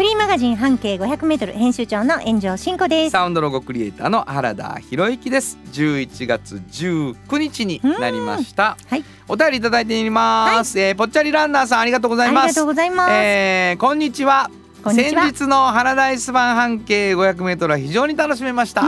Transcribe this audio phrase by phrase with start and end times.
[0.00, 3.10] フリーマガジン半径 500m 編集長の炎上真子です。
[3.10, 5.58] サウンドロゴクリエイターの原田博之です。
[5.72, 8.78] 11月19日になりました。
[8.88, 12.44] はい、お便りいただいています、えーぽっちゃりランナーさんありがとうございます。
[12.44, 13.12] ありがとうございます。
[13.12, 14.50] えーこんにちは。
[14.82, 15.22] こんにちは。
[15.24, 18.84] 先日のハラダイス版半径 500m は非常に楽しめました、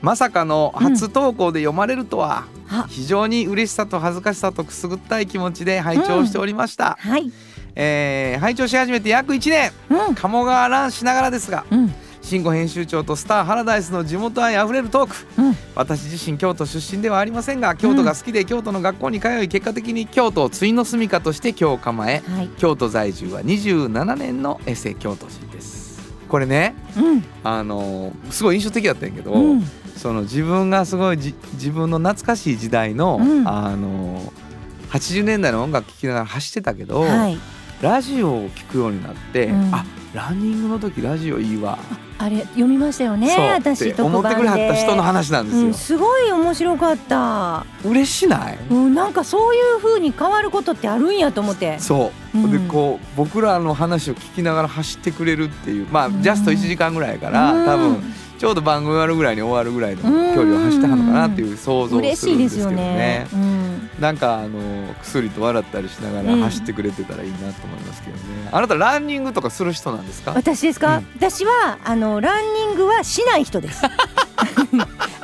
[0.00, 7.30] まさかの初投稿で読まれるとは、あ非常に嬉しさと恥ずかしさとくすぐったい気持ちで拝聴しておりました、はい、
[7.74, 9.72] えー拝聴し始めて約1年。
[9.90, 15.16] うん、鴨川ランしながらですがうん、慎吾編集長とスターハラダイスの地元愛あふれるトーク。
[15.38, 25.82] うん、私自身京都出身ではありませんが京都が好きで京都の学校に通い結果的に京都を対の住処として今日構えはい、京都在住は27年のエセ京都人です。
[26.28, 29.64] これねうん、あのーすごい印象的だったんやけど、うん、
[29.96, 33.48] その自分がすごいじ自分の懐かしい時代の、うん。
[33.48, 34.52] あのー
[34.92, 37.38] 80年代の音楽聴きながら走ってたけど、はい、
[37.82, 39.74] ラジオを聴くようになって、うん。
[39.74, 41.78] あランニングの時ラジオいいわ、
[42.18, 43.34] あれ読みましたよね。
[43.54, 47.64] 私思ってくれはった人の話なんですよ、うん、すごい面白かった。
[47.82, 48.58] 嬉しない？
[48.70, 51.78] うん、なんかそういう風に変わることってあるんやと思って。
[51.78, 52.52] そう、うん。
[52.52, 56.22] でこう僕らの話を聞きながら走ってくれるっていうまあ、うん。
[56.22, 57.64] ジャスト1時間ぐらいから、うん。
[57.64, 63.26] 多分ちょうど番組終わるぐらいに終わるぐらいの距離を走ってはんのかなっていう想像するんしいですすでけどね。
[63.32, 63.61] よね。
[63.96, 70.32] うん、なんかあの薬と笑ったりしながらうん走ってくれてたらいいなと思いますけどね、あなたランニングとかする人なんですか？
[70.32, 73.82] 私ですか、うん私はあのランニングはしない人です。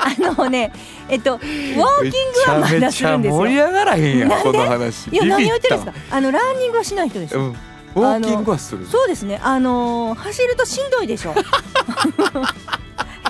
[0.01, 0.73] あのね、
[1.09, 3.39] えっとウォーキングはまだするんですよ。
[3.39, 5.93] 盛り上がらへんやんこの話いや何を言ってるんですか？
[6.11, 6.17] か。
[6.17, 7.37] あのランニングはしない人です。
[7.37, 7.57] うん
[7.95, 9.41] ウォーキングはするそうですね。
[9.43, 11.35] あのー走るとしんどいでしょ。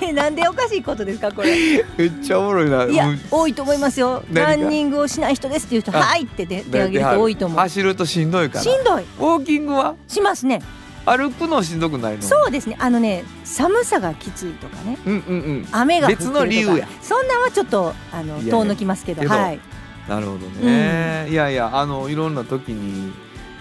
[0.09, 1.83] えなんでおかしいことですかこれ。
[1.97, 2.85] めっちゃおもろいな。
[2.85, 4.23] いやうん多いと思いますよ。
[4.31, 7.59] ランニングをしない人ですっていう人あはいって手手挙げる人多いと思う。
[7.59, 8.63] 走るとしんどいから。
[8.63, 9.03] しんどい。
[9.03, 9.95] ウォーキングは？
[10.07, 10.61] しますね。
[11.05, 12.21] 歩くのしんどくないの？
[12.21, 12.75] そうですね。
[12.79, 14.97] あのね寒さがきついとかね。
[15.05, 15.67] うんうんうん。
[15.71, 16.87] 雨が別の理由や。
[17.01, 19.59] そんなんはちょっとあの遠のきますけどはい。
[20.07, 23.13] なるほどね、いやいやあのいろんな時に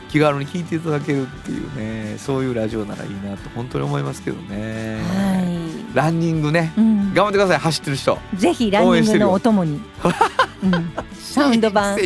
[0.09, 5.43] 気軽に聞いていただけるっていうねそういうラジオならいいなと本当に思いますけどね、は
[5.99, 6.73] ランニングね。
[6.77, 8.19] い、うん、頑張ってください走ってる人。
[8.35, 9.81] ぜひランニングのお供に、
[10.63, 11.99] うん、サウンド版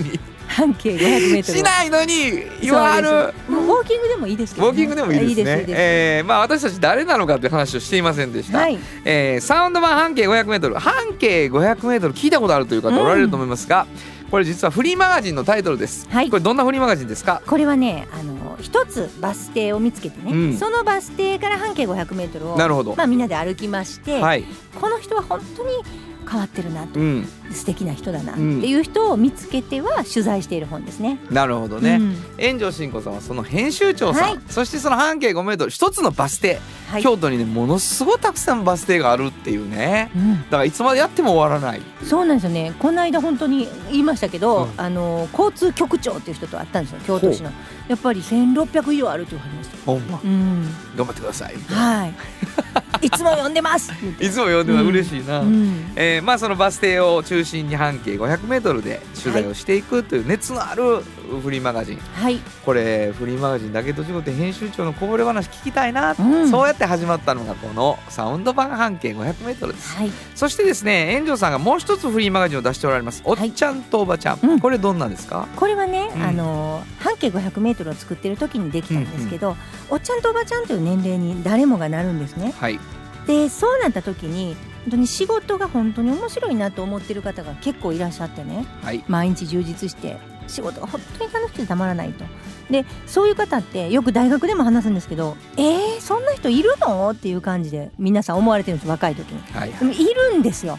[0.48, 1.58] 半径500メートル。
[1.58, 2.14] しないのに
[2.62, 3.08] 言わはる。
[3.08, 5.62] ウォーキングでもいいですけど、ウォーキングでもいいですね。
[5.62, 8.78] いえーまあ、私たち誰なのかって話をしていませんでした、はい。
[9.04, 13.86] えーサウンド版半径 500m 半径 500m 聞いたことあるという方おられると思いますが、
[14.32, 16.30] これ実はフリーマガジンのタイトルです、はい。
[16.30, 17.42] これどんなフリーマガジンですか？
[17.46, 20.56] これはねあの一つバス停を見つけてね、うん。
[20.56, 24.44] そのバス停から半径500メートルをなるほど、まあみんなで歩きまして、はい、
[24.80, 25.72] この人は本当に
[26.28, 26.98] 変わってるなと。
[26.98, 28.32] うん、素敵な人だな。
[28.32, 31.18] ってうんいう人を見つけては取材している本ですね。
[31.30, 32.16] なるほどね、うん。
[32.40, 34.38] 炎上真子さんはその編集長さん、はい。
[34.48, 36.60] そしてその半径 5m 一つのバス停、
[36.90, 37.02] はい。
[37.02, 40.10] 京都にねものすごいたくさんバス停があるっていうね。
[40.14, 40.42] うん。
[40.44, 41.82] だからいつまでやっても終わらない。
[42.04, 42.74] そうなんですよね。
[42.78, 44.70] この間本当に言いましたけど、うん。
[44.76, 47.50] あの交通局長っていう人と会ったんですよ京都市の。
[47.88, 49.76] やっぱり1600以上あるって言われました。
[49.84, 50.20] ほんま。
[50.22, 50.68] うん。
[50.96, 51.54] 頑張ってください。
[51.68, 52.14] はい
[53.00, 53.92] いつも読んでます。
[54.20, 54.88] いつも呼んでは うん。
[54.88, 55.92] 嬉しいな、うん。
[55.96, 61.98] えーまあそのバス停を中心に半径 500m で取材をしていくという熱のあるフリーマガジン。
[61.98, 62.38] はい。
[62.64, 66.50] これフリーマガジンだけと違って編集長のこぼれ話聞きたいな、うん。
[66.50, 69.96] そうやって始まったのがこのサウンド版半径 500m です。
[69.96, 70.10] はい。
[70.34, 73.22] そしてですね炎上さんがもう一つフリーマガジンを出しておられます。
[73.24, 74.60] おっちゃんとおばちゃん、うん。
[74.60, 75.48] これどんなんですか？
[75.56, 76.22] これはね、うん。
[76.22, 79.56] あの半径500メートルを作ってる時にできたんですけど、
[79.90, 82.52] おっちゃんとおばちゃんという年齢に誰もがなるんですね。
[82.58, 82.78] はい。
[83.26, 88.66] でそうなった時に本当に仕事が本当に面白いなと思ってる方が結構いらっしゃってね。
[88.82, 89.04] はい。
[89.06, 90.18] 毎日充実して
[90.48, 92.24] 仕事が本当に楽しくてたまらないと。
[92.70, 99.42] でそういう方ってよく大学でも話すんですけど「えー、そんな人いるの?」っていう感じで皆さん思われてるんです若い時に。
[99.52, 99.96] はいでもい
[100.32, 100.78] るんですよ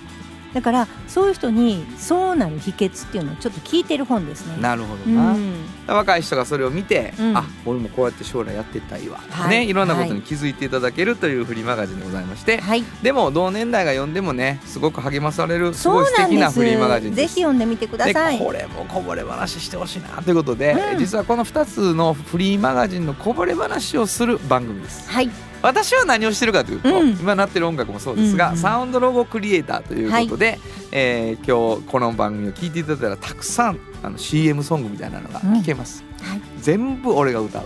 [0.53, 4.61] だからそういう人にそうなる秘訣っていうのをちょっと聞いてる本ですね。
[4.61, 5.53] なるほどうな、ん。
[5.87, 7.37] 若い人がそれを見て、うん。
[7.37, 9.49] あ俺もこうやって将来やっていったらいいわ、はい。
[9.49, 15.87] ねいろんなことに気づいていただけるというフリーマガジンでございまして、はい、でも同年代が読んでもねすごく励まされるす。
[15.87, 16.15] ごい素。
[16.27, 17.35] 敵なフリーマガジンぜです。
[17.35, 18.37] ひ読んでみてください。
[18.37, 20.99] でこれもこぼれ話してほしいなということで、うん。
[20.99, 25.09] 実はこの2つのフリーマガジンのこぼれ話をする番組です。
[25.09, 25.29] はい、
[25.63, 27.09] 私は何をしてるかというと、うん。
[27.11, 30.59] 今なってる音楽もそうですが、うんうんサウンドロゴクリエイターということで、
[30.91, 36.41] えー今日この番組を聞いていただいたらたくさんあの CM ソングみたいなのが聞けます、はい。
[36.59, 37.63] 全部俺が歌う、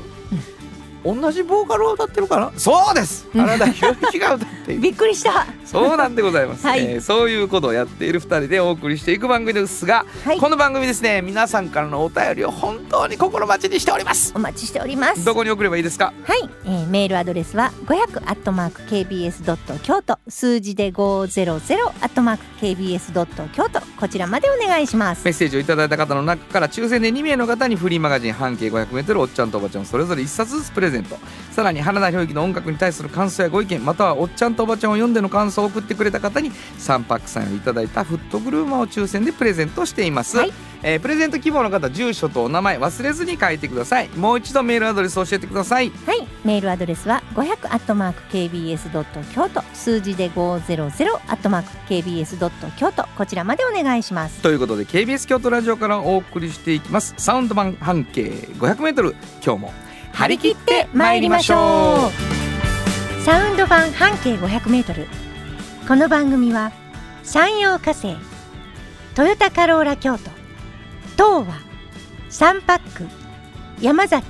[1.15, 3.27] 同じボーカルを歌ってるかなそうです！
[3.33, 3.42] うん。
[3.45, 5.45] 原田裕之が歌っている びっくりした。
[5.65, 6.80] そうなんでございます、 はい。
[6.86, 10.39] えーそういうことをやっている2人でお送りしていく番組ですが、はい。
[10.39, 14.33] この番組ですね皆さんからのお便りを本当に心待ちにしております。
[14.36, 15.24] お待ちしております。
[15.25, 16.13] どこに送ればいいですか？
[16.25, 20.18] はい、えーメールアドレスは500アットマーク kbs ドット京都。
[20.27, 21.21] 数字で500
[22.01, 25.25] アットマーク kbs ドット京都こちらまでお願いします。
[25.25, 31.17] メッセージをいただいた方の中から抽選で2名の方にフリーマガジン半径 500m おっちゃんとおばちゃんそれぞれ1冊ずつプレゼント。
[31.57, 40.54] さらに原田裕之の音楽に対する感想やご意見またはおっちゃんとおばちゃんを読んでの感想を送ってくれた方に3パックサインをいただいたフットグルーマーを抽選でプレゼントしています、はい。
[40.83, 44.09] えープレゼント希望の方住所とお名前忘れずに書いてください。
[44.09, 45.89] もう一度メールアドレスを教えてください。
[46.06, 46.27] はい。
[46.45, 49.63] メールアドレスは500アットマーク kbs ドット京都。
[49.74, 53.07] 数字で500アットマーク kbs ドット京都。
[53.18, 54.44] こちらまでお願いします。
[54.44, 57.15] ということで KBS 京都ラジオからお送りしていきます。
[57.18, 58.25] サウンド版半径
[58.59, 59.86] 500m 今日も
[60.17, 63.21] 張り切って参りましょう。
[63.21, 65.05] サウンド版半径500メートル。
[65.87, 66.71] この番組は
[67.21, 68.15] 山陽火星
[69.13, 70.31] トヨタカローラ京都
[71.15, 71.53] 東和
[72.29, 73.05] サンパック
[73.79, 74.25] 山崎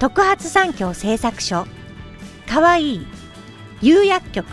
[0.00, 1.68] 特発産業製作所
[2.48, 3.06] かわいい
[3.80, 4.46] 釉薬局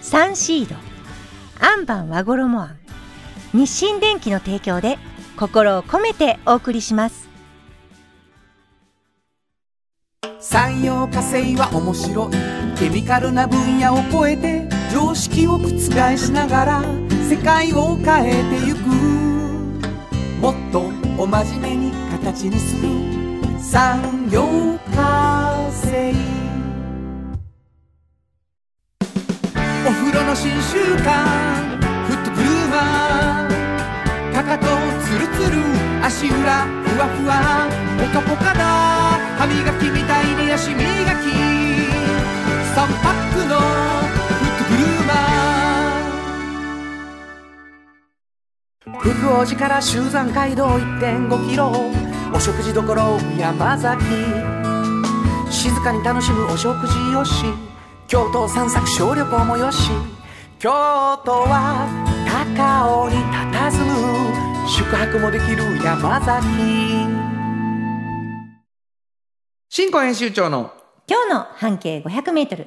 [0.00, 0.74] サンシード
[1.60, 2.78] アンバン和衣あん
[3.52, 4.96] 日清電機の提供で
[5.36, 7.25] 心を込めてお送りします。
[10.40, 12.56] 産業化成は面白い。
[12.78, 15.68] ケミカルな分野を超えて常識を覆
[16.16, 16.82] しながら
[17.28, 18.78] 世界を変えてゆく
[20.40, 22.88] もっとお真面目に形にする
[23.58, 24.42] 産業
[24.94, 26.12] 化成
[29.86, 31.78] お風呂の新習慣。
[32.06, 34.34] フットグルーマー。
[34.34, 34.66] かかと
[35.04, 35.62] ツルツル。
[36.04, 37.68] 足裏ふわふわ。
[37.98, 39.25] ポカポカだ。
[39.38, 40.84] 歯磨きみたいに足磨き。
[42.74, 43.62] 3パックのフ
[44.44, 51.72] ットグルーマー福王寺から集山街道1.5キロ。
[52.34, 52.82] お食事処
[53.38, 54.04] 山崎。
[55.50, 57.44] 静かに楽しむお食事よし。
[58.08, 59.90] 京都散策小旅行もよし。
[60.58, 60.70] 京
[61.24, 61.86] 都は
[62.26, 63.16] 高尾に
[63.52, 64.68] 佇む。
[64.68, 67.35] 宿泊もできる山崎。
[69.78, 70.72] 新庫編集長の
[71.06, 72.66] 今日の半径500メートル。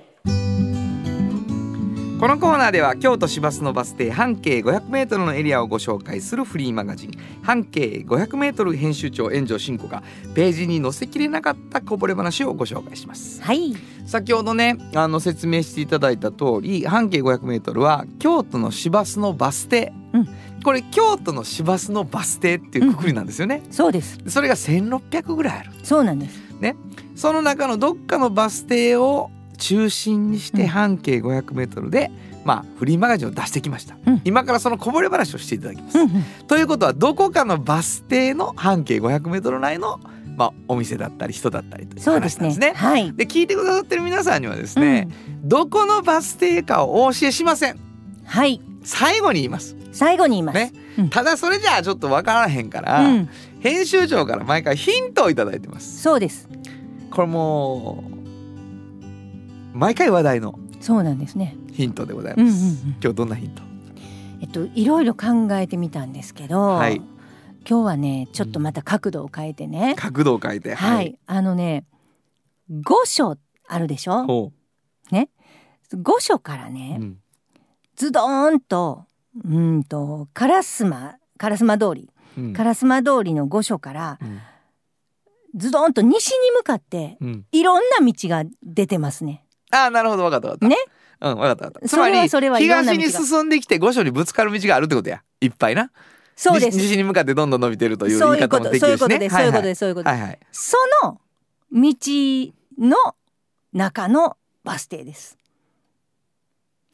[2.19, 7.11] このコーナーでは京都市バスのバス停半径 500m のエリアをご紹介するフリーマガジン。
[7.41, 10.03] 半径 500m 編集長炎上真子が
[10.35, 13.41] ページに載せきれなかったこぼれ話をご紹介します。
[13.41, 13.73] はい。
[14.05, 20.27] 先ほどねあの説明していただいた通り半径 500m は京都の市バスのバス停、うん。
[20.63, 24.19] これ京都の市バスのバス停っていうくくりなんですよね、そうです。
[24.27, 25.71] それが1600ぐらいある。
[25.81, 26.49] そうなんです
[27.19, 30.67] その中のどっかのバス停を中心にしてうん。
[30.69, 32.09] 半径 500m で、
[32.45, 34.21] まあフリーマガジンを出してきました、うん。
[34.23, 36.23] 今からそのこぼれ話をしていただきます、うんうん。
[36.47, 39.99] ということはどこかのバス停の半径 500m 内の、
[40.37, 42.71] まあ、お店だったり人だったりという話なんですね。
[42.73, 43.13] はい。
[43.13, 45.09] で聞いてくださってる皆さんにはですね、
[45.43, 47.73] どこのバス停かをお教えしません。
[47.73, 47.89] うん
[48.29, 48.61] はい。
[48.83, 49.75] 最後に言います。
[49.91, 50.71] 最後に言います、ね。
[50.99, 51.09] うん。
[51.09, 53.29] ただそれじゃあちょっとわからへんから、うん、
[53.59, 56.01] 編集長から毎回ヒントをいただいてます。
[56.01, 56.47] そうです
[57.11, 58.03] これも
[59.73, 61.55] う毎回話題のそうなんですね。
[61.73, 63.61] ヒントでございうんます、うんうん今日どんなヒント？
[64.41, 67.01] えっといろいろ考えてみたんですけど、はい。
[67.69, 71.83] 今日はねちょっとまた角度を変えてね、角度を変えてはい、あのね
[72.69, 73.37] 御所
[73.67, 74.25] あるでしょ？
[74.25, 74.51] ほ
[75.91, 77.17] 御所からう、ね、うん。
[77.95, 79.05] ズドーンと
[79.43, 82.09] うんと烏丸烏丸通り。
[82.37, 82.53] うん。
[82.53, 84.39] 烏丸通りの御所からうん
[85.55, 87.45] ズドーンと西に向かってうん。
[87.51, 89.45] いろんな道が出てますね。
[89.71, 90.23] ああなるほど。
[90.23, 90.67] 分かった分かった。
[90.67, 90.77] ね。
[91.21, 91.87] うん分かった分かった。
[91.87, 95.23] つそれはまりそれは東に進んできて御所にぶつかる道があるってことや。
[95.41, 95.91] いっぱいな。
[96.35, 96.77] そうです。
[96.77, 99.09] 西西に向かってどんどん伸びてるというそう言い方もいうことそういうできるしね。
[99.09, 99.35] ことです。
[99.35, 99.79] そういうことです。
[99.79, 100.11] そういうことです。
[100.11, 100.39] はいはい。
[100.51, 101.21] その
[101.71, 101.93] 道
[102.79, 103.15] の
[103.73, 105.38] 中のバス停です。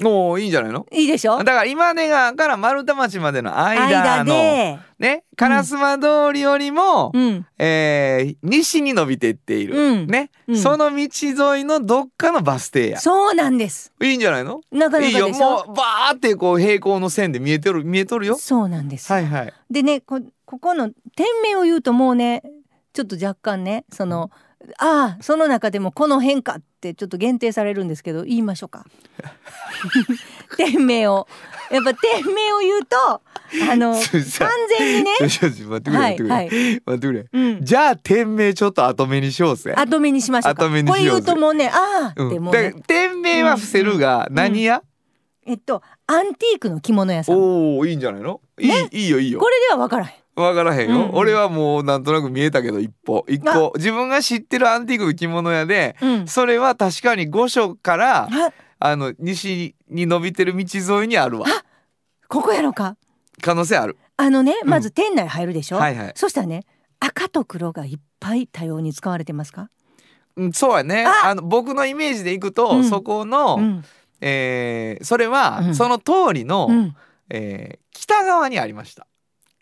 [0.03, 0.85] おおいいんじゃないの？
[0.91, 1.37] いいでしょ？
[1.37, 7.45] だから今根川から丸太町までの間間ので、ね烏丸通りよりも、うん。
[7.57, 10.07] えー西に伸びていっている、うん。
[10.07, 10.57] ね、うん。
[10.57, 12.99] その道沿いのどっかのバス停や。
[12.99, 13.93] そうなんです。
[14.01, 14.61] いいんじゃないの？
[14.71, 15.65] なかないかいよでしょ？
[15.65, 18.35] もうバーってこう平行の線で見えてる見えとるよ。
[18.37, 19.11] そうなんです。
[19.11, 19.53] はいはい。
[19.69, 22.43] でねこここの店名を言うともうね
[22.91, 24.29] ちょっと若干ねその
[24.79, 28.85] ああその中でもこの変化ってちょっと限定されるんですけど言いましょうか。
[30.57, 31.27] 店名を。
[31.71, 33.21] やっぱ店名を言うと
[33.71, 34.01] あの完
[34.77, 37.25] 全にね待ってくれはい待ってくれ。
[37.31, 37.65] うん。
[37.65, 39.73] じゃあ店名ちょっと後目にしようぜ。
[39.75, 40.65] 後目にしましょうか。
[40.65, 42.43] 後目にこれ言うともうねああうん。
[42.43, 44.83] もうね、店名は伏せるが、何や、
[45.45, 47.35] えっとアンティークの着物屋さん。
[47.35, 48.41] こおおいいんじゃないの？
[48.59, 49.39] いい,、いいよいいよ。
[49.39, 51.15] れでは分からへんわからへんよ、うんうん。
[51.15, 53.25] 俺はもうなんとなく見えたけど一歩。
[53.29, 53.73] 一個。
[53.75, 56.27] 自分が知ってるアンティークの着物屋で、うん。
[56.27, 58.29] それは確かに御所からあ。
[58.79, 61.47] あの西に伸びてる道沿いにあるわ。
[62.27, 62.97] ここやろか。
[63.41, 63.97] 可能性ある。
[64.17, 64.69] あのねうん。
[64.69, 66.11] まず店内入るでしょ、はいはい。
[66.15, 66.65] そしたらね
[66.99, 69.69] 赤と黒がいっぱい多様に使われてますか、
[70.35, 71.05] うんそうやね。
[71.05, 71.29] あ。
[71.29, 72.83] あの僕のイメージでいくと、うん。
[72.83, 73.83] そこの、うん。
[74.21, 75.75] えーそれは、うん。
[75.75, 76.95] その通りの、うん、
[77.29, 79.07] えー北側にありました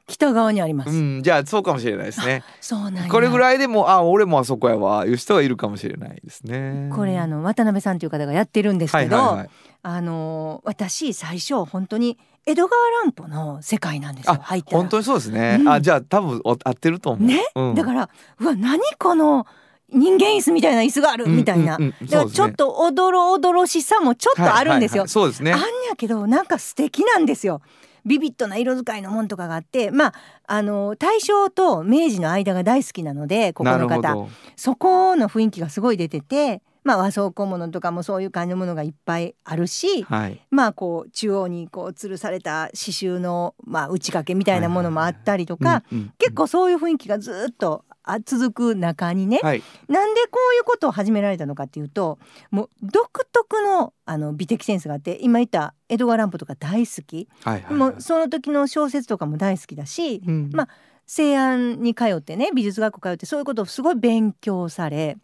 [0.06, 2.44] 北側にあります、うんじゃあそうかもしれないですね。
[2.60, 3.10] そうなんや。
[3.10, 5.06] これぐらいでもあ俺もあそこやわ。
[5.06, 6.90] いう人がいるかもしれないですね。
[6.94, 9.50] これあの渡辺さんという方がやってるんですけど、はいはいはい。
[9.84, 14.78] あの私最初本当に江戸川乱歩の世界なんですよあ入ったら。
[14.78, 15.70] 本当にそうですね、うん。
[15.70, 17.26] あじゃあ多分お合ってると思う。
[17.26, 19.48] ね、うん、だからうわ何この
[19.90, 21.94] 人間椅子みたいな椅子があるみたいな、うんうん。
[22.02, 25.10] うんだからちょっとおどろおどろしさもちょっとあるんですよ、はいはいはい。
[25.10, 25.54] そうですね。
[25.54, 27.62] あんやけどなんか素敵なんですよ
[28.06, 30.14] ビビッドな色使いのもんとかがあってまあ
[30.46, 34.28] あの大正と明治の間が大好きなのでここの方。
[34.56, 40.40] そこの雰囲気がすごい出ててまあ和装小物とかもそういう感じのものがいっぱいあるしはい。
[40.52, 45.84] まあこう中央にこう吊るされた刺繍のまあ打ち掛けみたいなものもあったりとか、
[46.18, 47.93] 結構そういう雰囲気がずっとあ
[48.24, 49.64] 続く中にね、はい。
[49.88, 52.20] なんでこういうことを始められたのかっていうと
[52.52, 60.50] もう独特のあの美的センスがあって今言った江戸川乱歩とか大好き、はいはいもうその時の小説とかも大好きだし、うん。
[60.54, 60.70] まあ
[61.06, 65.18] 西安に通ってね美術学校通ってそういうことをすごい勉強され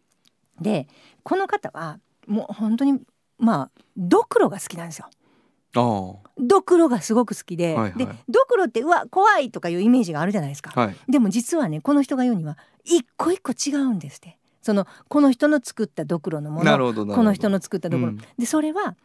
[0.59, 0.87] で
[1.23, 2.99] この方はもう本当に
[3.37, 5.09] まあドクロが好きなんですよ。
[5.75, 7.93] あドクロがすごく好きで、はいはい。
[7.97, 10.71] でドクロってうわ怖いとかいうイメージがあるじゃないですか。
[10.75, 10.95] あはい。
[11.07, 14.37] でも実はねこの人が言うには一個一個違うんですって。
[14.61, 18.17] そのこの人の作ったドクロのものこの人の作ったドクロ、うん。
[18.37, 18.95] でそれは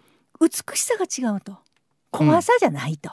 [0.41, 1.59] 美しさが違うと。
[2.11, 3.11] 怖さじゃないと、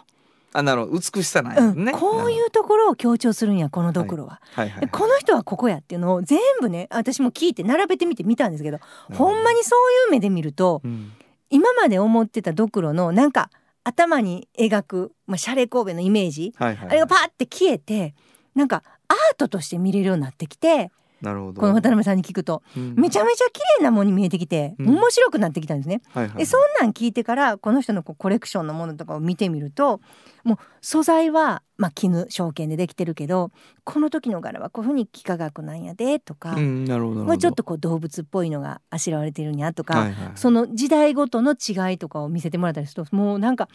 [0.54, 1.00] あなるほど。
[1.00, 8.80] 美しさないうんね、こういうところを強調するんやこのドクロは、はいはいでこの人はここやっていうのを全部ね私も聞いて並べてみて見たんですけど。
[9.14, 11.14] ほんまにそういう目で見るとうん
[11.52, 13.52] 今まで思ってたドクロのなんか
[13.84, 18.16] 頭に描く、まあ、シャレ神戸のイメージ、はいはいあれがパーって消えて
[18.56, 21.62] なんかアートとして見れるようになってきてなるほど。
[21.62, 22.64] この渡辺さんに聞くと。
[22.76, 22.96] うん。
[22.96, 24.90] めちゃめちゃ綺麗なものに見えてきてうん。
[24.90, 26.02] 面白くなってきたんですね。
[26.14, 30.02] はいはいでそんなん聞いてからこの人のこうコレクションのものとかを見てみると
[30.44, 33.52] もう素材は、まあ、絹証券でできてるけど
[33.84, 37.26] この時の柄はこういうふうに幾何学なんやでとか、うんなるほどなるほど。
[37.26, 40.32] もうちょっとこう動物っぽいのがあしらわれてるんやとか、はいはい。
[40.36, 43.70] その時代ごとの違いとかを見せてもらったりするともうなんか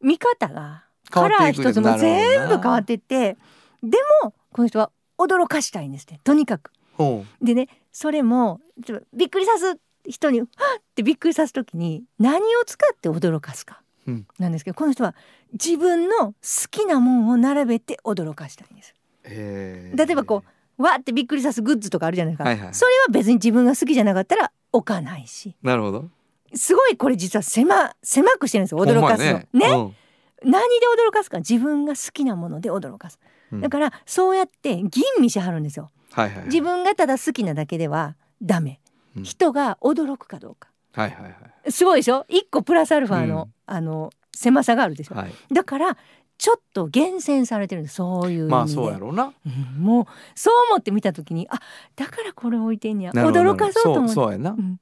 [0.00, 3.36] 見方がカラー一つも全部変わっていって
[3.82, 6.20] でもこの人は驚かしたいんですって。
[6.24, 6.72] とにかく。
[6.96, 10.48] ほでねそれもちょっとびっくりさす人に「はっ!」
[10.80, 13.82] ってびっくりさす時に何を使って驚かすか？
[14.06, 14.26] うん。
[14.38, 15.14] なんですけどこの人は
[15.52, 16.34] 自分の好
[16.70, 18.94] きなもんを並べて驚かしたいんです。
[19.24, 20.42] 例えばこ
[20.78, 20.92] うわ！
[20.92, 25.54] ーってびっくりさすグッズとかあるじゃないですか、はいはいそれは別に自分が好きじゃなかったら置かないし。
[25.62, 26.08] なるほど。
[26.54, 29.38] すごいこれ実は狭狭くしてるんですよ驚かすの。
[29.38, 29.96] ねまやね。
[30.44, 31.38] 何で驚かすか？
[31.38, 33.20] 自分が好きなもので驚かす。
[33.52, 33.60] うん。
[33.60, 35.90] だからそうやって吟味しはるんですよ。
[36.12, 36.44] はいはいはい。
[36.46, 38.80] 自分がただ好きなだけではダメ、
[39.16, 39.22] うん。
[39.24, 40.68] 人が驚くかどうか。
[40.92, 41.30] はいはいは
[41.66, 41.72] い。
[41.72, 42.26] すごいでしょ？
[42.28, 43.74] 一個プラスアルファの、うん。
[43.74, 45.32] あの狭さがあるでしょ、はい。
[45.52, 45.96] だから
[46.38, 49.32] ちょっと厳選されてるそういうまあそうやろうな。
[49.46, 49.82] うん。
[49.82, 51.60] もうそう思って見た時にあ
[51.96, 54.14] だからこれ置いてんねや驚かそうと思って。
[54.14, 54.50] そうそうやな。
[54.50, 54.80] うん。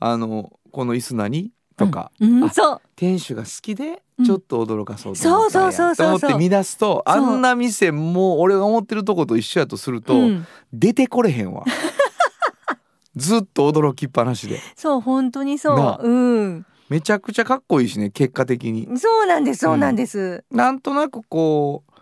[0.00, 1.52] あのこの椅子何？
[1.76, 2.10] とか。
[2.20, 2.44] うん。
[2.44, 2.80] あそう。
[2.96, 10.46] 店主が好きでうんちょっと驚かそうと思っと思って見出すとあんな店もう俺が思ってるとこと一緒やとすると、うん。
[10.72, 11.64] 出てこれへんわ。
[13.14, 14.60] ずっと驚きっぱなしで。
[14.74, 16.08] そう本当にそう。
[16.08, 16.66] うん。
[16.88, 18.88] めちゃくちゃかっこいいしね結果的に。
[18.98, 21.92] そうなんですそうなんです、なんとなくこう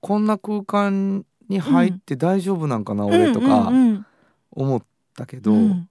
[0.00, 4.06] こんな空間に入って大丈夫なんかな、俺とかうんうんうん。
[4.52, 4.82] 思っ
[5.16, 5.88] たけど、うん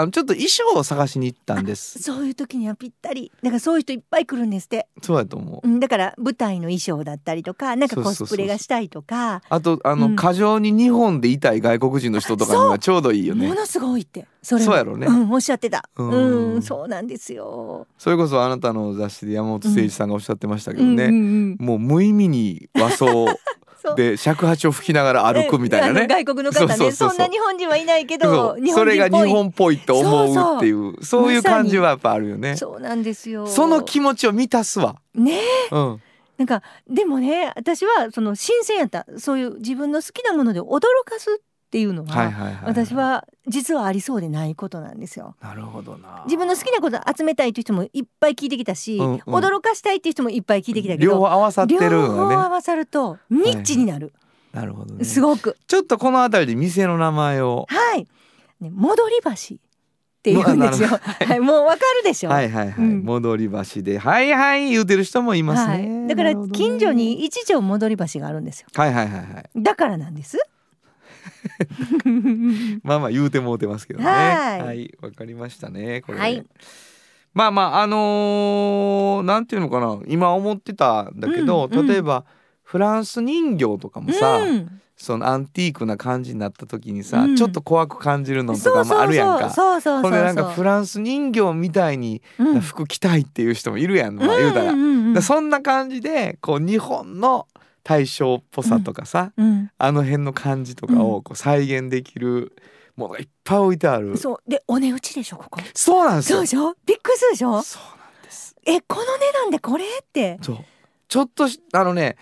[0.00, 2.00] あのちょっと衣装を探しに行ったんです。
[2.00, 3.32] そういう時にはぴったり。
[3.42, 4.86] だからそういう人いっぱい来るんですって。
[5.02, 5.68] そうやと思う。
[5.68, 9.42] うんだから舞台の衣装だったりとかなんかコスプレがしたいとか。
[9.48, 10.16] あとあの、うん。
[10.16, 13.48] 過剰に日本でいたい外国人の人とかにはちょうどいいよね。
[13.48, 14.28] ものすごいって。
[14.40, 15.08] そそうやろね。
[15.08, 15.90] うん、おっしゃってた。
[15.96, 21.66] ううんんそうなんですよ、それこそあなたの雑誌で山本誠一さんがおっしゃってましたけどね、うんうんうん。
[21.66, 23.26] もう無意味に和装
[23.96, 26.06] で尺八を吹きながら歩くみたいなね。
[26.06, 26.74] 外国の方ね。
[26.74, 27.08] そうそうそうそう。
[27.10, 31.04] そんな日本人はいないけど日それが日本っぽいと思うっていう。
[31.04, 32.56] そういう感じはやっぱあるよね。
[32.56, 33.46] そうなんですよ。
[33.46, 34.96] その気持ちを満たすわ。
[35.14, 35.40] ね。
[35.70, 36.02] うん。
[36.38, 39.06] なんかでもね私はその新鮮やった。
[39.18, 45.36] そういう自分の好きなもので驚かすっていうのは,、はいはいはい私は実はありそうでないことなんですよ。
[45.42, 46.22] なるほどな。
[46.24, 49.18] 自分の好きなこと集めたいという人もいっぱい聞いてきたし、うんうん。
[49.20, 51.88] 驚かしたいっていう人もいっぱい聞いてきたけど両方合わさってるね。
[51.88, 54.14] 方合わさるとニッチになる、
[54.52, 55.04] なるほどね。
[55.04, 55.58] すごく。
[55.66, 57.66] ちょっとこの辺りで店の名前を。
[57.68, 58.06] はい、
[58.60, 59.34] ね、戻り橋っ
[60.22, 63.02] て言うんですよ、はい、もうわかるでしょ、はいはいはい、うん。
[63.04, 63.98] 戻り橋で。
[63.98, 68.68] はいはい言うてる人もいますね、はい、だから近所に一条戻り橋があるんですよ。
[68.74, 69.50] はいはいはいはい。
[69.62, 70.38] だからなんです
[72.82, 74.06] まあまあ言うてもうてますけどね。
[74.06, 74.62] はい。
[74.62, 76.44] はいわかりましたねこれ、はい。
[77.34, 79.98] まあまああのーなんていうのかな。
[80.06, 82.24] 今思ってたんだけど、うんうん例えば
[82.62, 84.80] フランス人形とかもさ、うん。
[84.94, 87.36] そのアンティークな感じになった時にさ、うん。
[87.36, 89.48] ちょっと怖く感じるのとかもあるやんか。
[89.50, 92.60] そうそうそうなんかフランス人形みたいにうん。
[92.60, 94.72] 服着たいっていう人もいるやん、まあ言うたら。
[94.72, 95.14] んんうんうん。
[95.14, 97.46] らそんな感じでこう日本の
[97.88, 99.70] 大正っぽさとかさ、うん。
[99.78, 102.54] あの辺の感じとかをこう再現できる
[102.96, 104.18] ものがいっぱい置いてある。
[104.18, 104.50] そう。
[104.50, 105.58] でお値打ちでしょここ。
[105.72, 106.36] そうなんですよ。
[106.36, 106.46] そうで。
[106.48, 106.74] しょ？
[106.84, 107.62] びっくりするでしょ？
[107.62, 108.54] そうなんです。
[108.66, 109.84] えこの値段でこれ？
[109.84, 110.58] って、そう。
[111.08, 112.16] ちょっとしあのね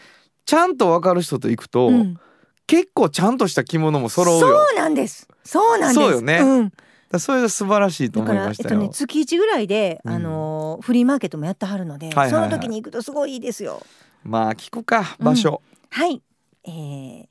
[0.44, 2.20] ちゃんとわかる人と行くと、うん。
[2.68, 4.40] 結構ちゃんとした着物も揃うよ。
[4.40, 5.26] そうなんです。
[5.42, 6.00] そうなんです。
[6.00, 6.38] そうよね。
[6.42, 6.72] うん、
[7.10, 8.76] だそれが素晴らしいと思いましたよ。
[8.76, 12.50] とね月一ぐらいで、うんあのーフリーマーケットもやってはるので、はいはいはい。
[12.50, 13.82] その時に行くとすごいいいですよ
[14.24, 15.62] まあ聞くか場所。
[15.90, 16.22] はい、
[16.64, 17.26] えー、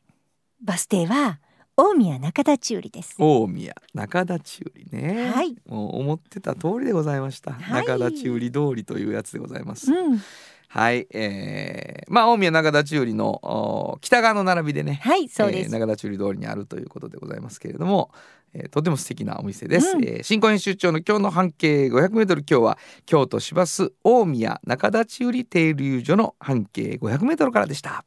[0.61, 1.39] バス停は
[1.77, 5.31] 大宮中田中里です大宮中田中里ね。
[5.33, 7.53] はいもう思ってた通りでございました。
[7.53, 9.91] はい中田中里通りというやつでございます。
[9.91, 10.21] うん
[10.67, 14.99] はい、えー、まあ大宮中田中里のお北側の並びでね。
[15.03, 18.11] はいそうです、えー中田中里通りにあるということでございますけれども、
[18.55, 20.03] えーとても素敵なお店です、うん。
[20.03, 28.05] えー新婚編集長の今日の半径 500m 今日は京都市バス大宮中田中里停留所の半径 500m からでした。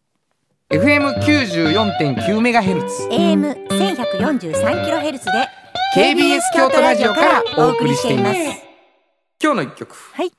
[0.70, 3.08] FM94.9 メガヘルツ。
[3.10, 5.32] AM 1143キロヘルツで
[5.96, 8.38] KBS 京都ラジオからお送りしています。
[9.42, 9.94] 今日の一曲。
[9.94, 10.30] はい。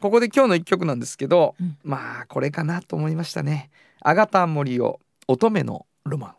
[0.00, 1.76] ここで今日の一曲なんですけど、うん。
[1.82, 3.70] まあこれかなと思いましたね。
[4.00, 6.34] アガタ森を乙女のロマン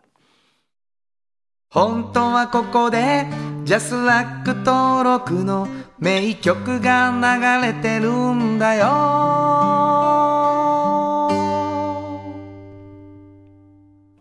[1.76, 3.28] 本当はここで
[3.66, 5.68] ジャスラック登録の
[6.00, 8.86] 名曲が流れてるんだよ。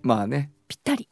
[0.02, 0.50] まあね。
[0.66, 1.08] ぴったり。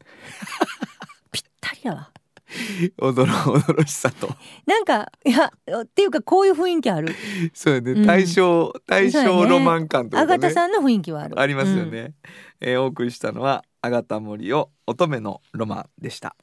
[1.31, 2.12] ぴったりだわ
[3.01, 4.29] 驚驚しさと。
[4.67, 5.51] なんかいや
[5.83, 7.15] っていうかこういう雰囲気ある。
[7.55, 7.93] そうやね。
[7.93, 8.07] うん。
[8.07, 10.35] 大正、うやね正ロマン感というかね。
[10.35, 11.39] あがたさんの雰囲気はある。
[11.39, 12.15] ありますよね、
[12.61, 16.37] えーお送りしたのはあがた森を乙女のロマンでした。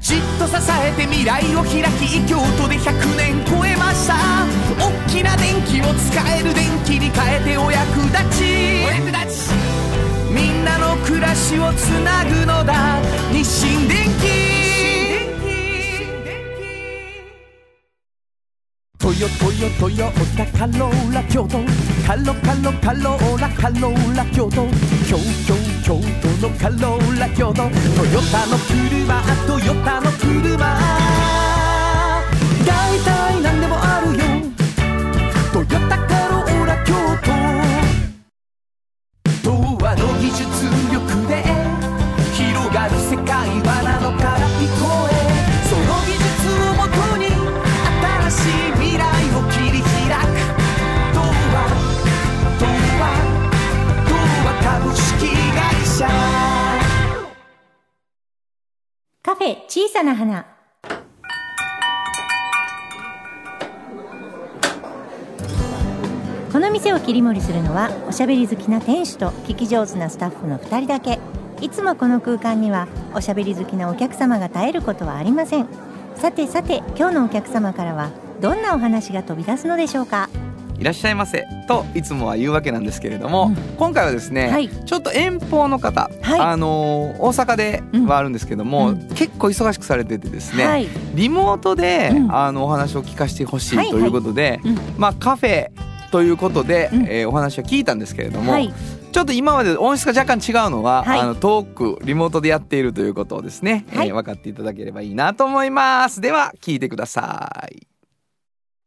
[0.00, 4.14] じっと支えて未来を開き京都で100年超えました。
[4.78, 8.44] 大きな電気を使える電気に変えてお役立ち。
[8.86, 9.50] お役立ち。
[10.30, 10.95] みんなの暮
[11.26, 13.00] らしをつなぐのだ。
[13.32, 14.24] 日清電気
[18.98, 21.58] トヨトヨトヨタカローラ京都
[22.06, 24.68] カロカロカローラカローラ京都
[25.08, 30.56] 京京京都のカローラ京都トヨタの車トヨタの車。
[32.66, 34.24] 大体何でもあるよ。
[35.52, 36.05] トヨタ
[40.64, 41.44] 力で
[42.32, 45.12] 広がる世界はなのから聞こえ
[45.68, 46.24] その技術
[46.62, 47.28] をもとに
[48.00, 49.04] 新しい未来
[49.36, 50.32] を切り開く。
[51.14, 51.54] 童話
[52.58, 52.64] 童
[52.96, 53.04] 話
[54.08, 54.10] 童
[54.46, 56.08] 話株式会社。
[59.22, 60.55] カフェ小さな花。
[66.56, 71.18] この店を切り盛りするのはおしゃべり好きな店主と聞き上手なスタッフの2人だけ。
[71.60, 75.68] いつもこの空間にはおしゃべり好きなお客様が絶えることはありません。
[76.14, 78.08] さてさて今日のお客様からは
[78.40, 80.30] どんなお話が飛び出すのでしょうか？
[80.78, 83.54] いらっしゃいませといつもは言うわけなんですけれども、うん。
[83.76, 84.70] 今回はですね、はい。
[84.70, 86.40] ちょっと遠方の方、はい。
[86.40, 89.08] あのー大阪ではあるんですけども、うん。
[89.08, 90.88] 結構忙しくされててですね、はい。
[91.14, 92.34] リモートで、うん。
[92.34, 93.90] あのお話を聞かせてほしはいい。
[93.90, 94.78] ということで、うん。
[94.96, 95.68] まあカフェ
[96.10, 97.02] ということで、うん。
[97.06, 98.72] えーお話は聞いたんですけれども、はい。
[99.12, 101.20] ちょっと今まで音質が若干違うのは、はい。
[101.20, 104.08] あのトークリモートでやっているということをですね、はい。
[104.08, 106.20] えー分かっていただければいいなと思います。
[106.20, 107.86] では聞いてください。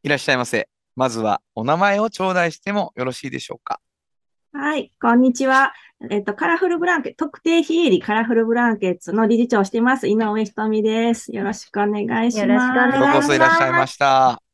[0.03, 0.69] いらっしゃいませ。
[0.95, 3.79] まずはお名前を頂戴してもよろしいでしょうか。
[4.51, 5.73] はい、こんにちは。
[6.09, 11.33] えっと、カラフルブランケット、特定非営利カラフルブランケッツの理事長をしています、井上ひとみです。
[11.35, 12.47] よろしくお願いします。
[12.47, 13.05] よろしくお願いします。
[13.05, 14.48] ようこそいらっしゃいました。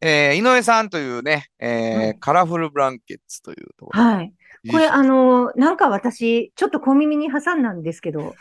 [0.00, 4.02] えー井上さんというね、えーカラフルブランケッツというところ。
[4.02, 4.32] はい。
[4.70, 8.34] これ、あの、なんか私、ちょっと小耳に挟んだんですけど、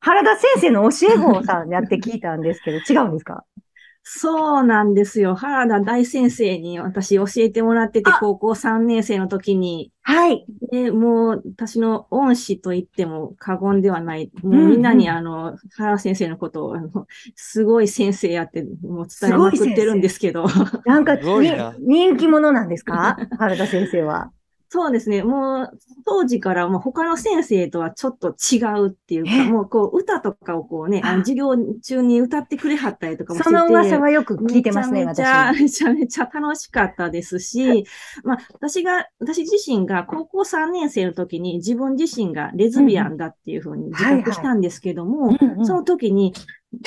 [0.00, 3.44] 原田先生の教え子さんやって聞いたんですけど、違うんですか？
[4.04, 5.34] そうなんですよ。
[5.36, 10.44] 原田大先生に私教えてもらってて、あ高校3年生の時に、はい。
[10.72, 14.30] で、もう私の恩師と言っても過言ではない。
[14.42, 20.46] もううんみんなにうんあの、原田先生のことを、あの、すごい先生やって、もう伝えすごい先生まくってるんですけど。
[20.84, 23.16] なんか、人気者なんですか？
[23.38, 24.32] 原田先生は。
[24.74, 25.22] そうですね。
[25.22, 29.44] もう、当時からもう他の先生とはちょっと違うっていうか、え？
[29.44, 31.12] もうこう、歌とかをこうね、あ。
[31.12, 33.54] の、授業中に歌ってくれはったりとかもしてて。
[33.54, 35.60] その噂はよく聞いてますね、めちゃ私。
[35.60, 37.84] めちゃ、 めちゃめちゃ楽しかったですし、
[38.24, 45.66] まあ、私が、私自身が高校3年生の時に自分自身がレズビアンだっていうふうに自覚したんですけども、うんうん。
[45.66, 46.32] その時に、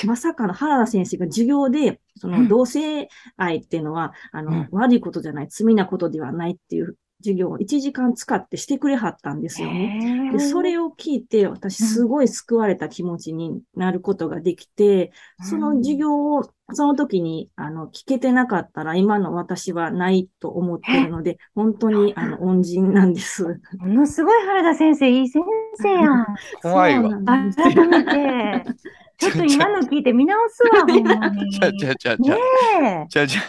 [0.04, 2.42] まさかの原田先生が授業で、そうん。
[2.42, 4.68] の同性愛っていうのは、あの、うん。
[4.72, 10.30] 悪いことじゃない、罪なことではないっていう授業を1時間使ってしてくれはったんですよね。
[10.32, 15.10] で、それを聞いて、私すごい救われた気持ちになることができて、
[15.42, 23.60] その授業を、その時に、あの、聞けてなかったら、今の私はないと思ってるので、本当に、あの、恩人なんです。
[23.78, 25.42] ものすごい原田先生、いい先
[25.76, 26.26] 生やん。
[26.62, 27.10] 怖いわ。
[27.24, 28.64] 改めて、
[29.18, 31.50] ちょっと今の聞いて見直すわ、ほんまに。
[31.50, 32.34] ちゃちゃちゃちゃ。
[32.80, 33.42] ねちゃちゃ。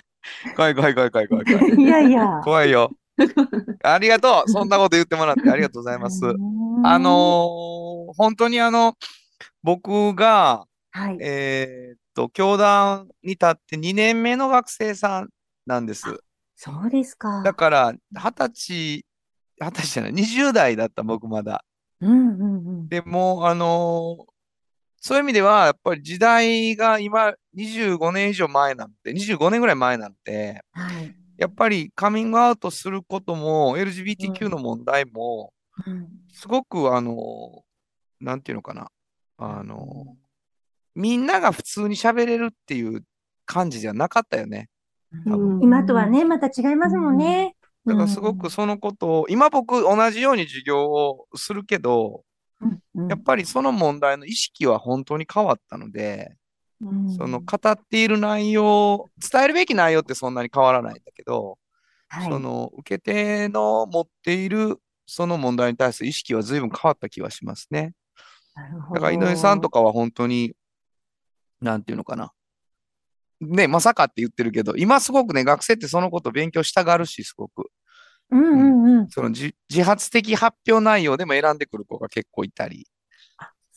[0.55, 1.71] 怖い怖い怖い怖い怖い怖い。
[1.71, 1.75] え。
[1.75, 2.41] いやいや。
[2.43, 2.91] 怖いよ。
[3.83, 4.49] ありがとう。
[4.49, 6.21] そんなこと言ってもらってありがとうございます。
[6.83, 8.95] あのー本当にあの、
[9.63, 11.17] 僕が、はい。
[11.21, 15.29] えーっと、教団に立って2年目の学生さん
[15.65, 16.03] なんです。
[16.55, 17.41] そうですか。
[17.43, 19.05] だから、二十歳、
[19.59, 21.65] 二十歳じゃない、20代だった僕まだ。
[21.99, 22.87] うんうんうん。
[22.87, 24.25] でもう、あのー
[24.99, 31.15] そういう意味では、やっぱり時代が今25年以上前なので、25年ぐらい前なので、はい。
[31.37, 35.53] やっぱりカミングアウトすることも、LGBTQ の問題も、
[35.85, 36.07] うん。
[36.33, 37.61] すごく、あのー
[38.19, 38.89] なんていうのかな、
[39.37, 40.27] あのー
[40.95, 43.03] みんなが普通に喋れるっていう
[43.45, 44.67] 感じじゃなかったよね。
[45.61, 47.55] 今とはね、また違いますもんね。
[47.85, 52.23] だからすごくそのことを、今僕同じように授業をするけど、
[52.95, 56.35] うん、やっぱりその問題の意識は本当に変わったので、
[56.81, 61.57] うんその語っている内容、伝えるべき内容ってそんなに変わらないんだけど、
[62.09, 67.93] はいその受け手の持っているその問題に対する意識は随分変わった気はしますね。
[68.93, 69.79] だから井上さんとか。
[69.79, 70.53] かは本当に、
[71.61, 72.31] なんていうのかな。
[73.39, 77.69] ね、まさかって言ってるけど、今すごくね、学生ってそのこと勉強したがるし、すごく。
[78.31, 79.09] うんうんうん。
[79.09, 82.87] その自自発的発表内容でも選んでくる子が結構いたり、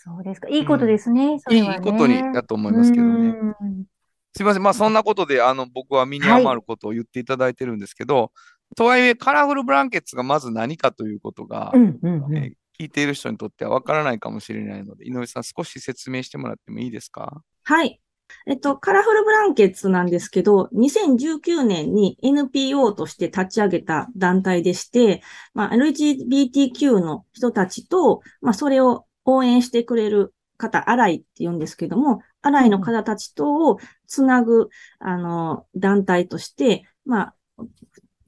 [0.03, 0.49] そうですか。
[0.49, 1.39] いいことですね。
[1.41, 3.29] それはねいいことにだと思いますけどね。
[3.61, 3.85] うん
[4.33, 4.63] すいません。
[4.63, 8.31] まあそんなことで、あの、僕は身に余ることを言っていただいてるんですけど、
[8.77, 12.37] とはいえ、カラフルブランケッツがまず何かということが、うんうんうん。
[12.37, 17.43] えー聞いている人にとってはわからないかもしれないので、井上さん少し説明してもらってもいいですか？
[17.65, 18.01] はい。
[18.47, 37.35] えっと、カラフルブランケッツなんですけど、2019年に NPO として立ち上げた団体でして、まあ、LGBTQ の人たちと、まあ、それを応援してくれる方、アライって言うんですけども、アライの方たちとをつなぐ、あの、団体として、まあ、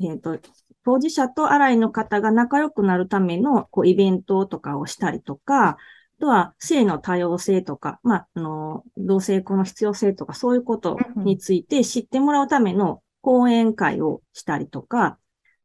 [0.01, 0.39] えっと、
[0.85, 5.77] 当事者とアライの方が仲良くなるための、こう、イベントとかをしたりとか、あ
[6.21, 15.19] とは性の多様性とか、まあ、あの、同性婚の必要性とか、そういうことについて知ってもらうための講演会をしたりとか、あ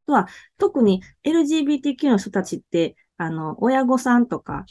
[0.06, 4.66] とは、特に LGBTQ の人たちって、あの、親御さんとか、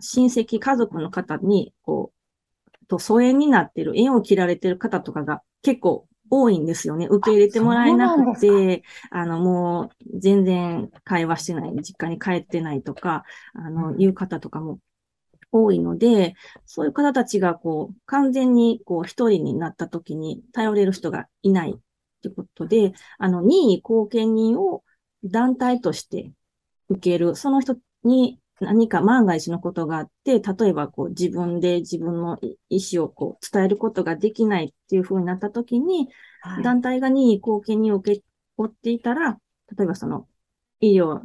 [0.00, 2.20] 親戚、家族の方に、こう、
[2.86, 7.06] と疎遠になってる、縁を切られてる方とかが結構多いんですよね。
[7.06, 14.80] 受け入れてもらえなくて、あの、もう全然会話してない、実家に帰ってないとか、あの、いう方とかも
[15.52, 16.34] 多いので、
[16.66, 21.80] そういう方たちがこう、完全にこう、一人になった時に頼れる人がいないっ
[22.22, 24.82] てことで、あの、任意後見人を
[25.24, 26.32] 団体として
[26.88, 36.08] 受ける、その人に何か万が一のことがあって、例えばこう自分で自分の意思をこう伝えることができないっていう風になった時に、
[36.42, 36.62] はい。
[36.62, 38.22] 団体が任意後見人を受け
[38.56, 39.38] 負っていたら、
[39.76, 40.26] 例えばその
[40.80, 41.20] 医療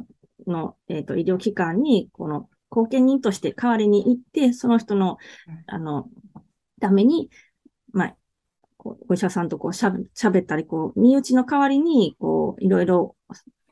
[0.46, 5.18] の、えっ、と、医療機関に、この後見人として代わりに行って、その人の
[5.48, 6.08] うん、あの、
[6.80, 7.30] ために、
[7.92, 8.16] まあ、
[8.76, 13.16] こうお医者さんとこうしゃったり、こう、身内の代わりに、こう、いろいろ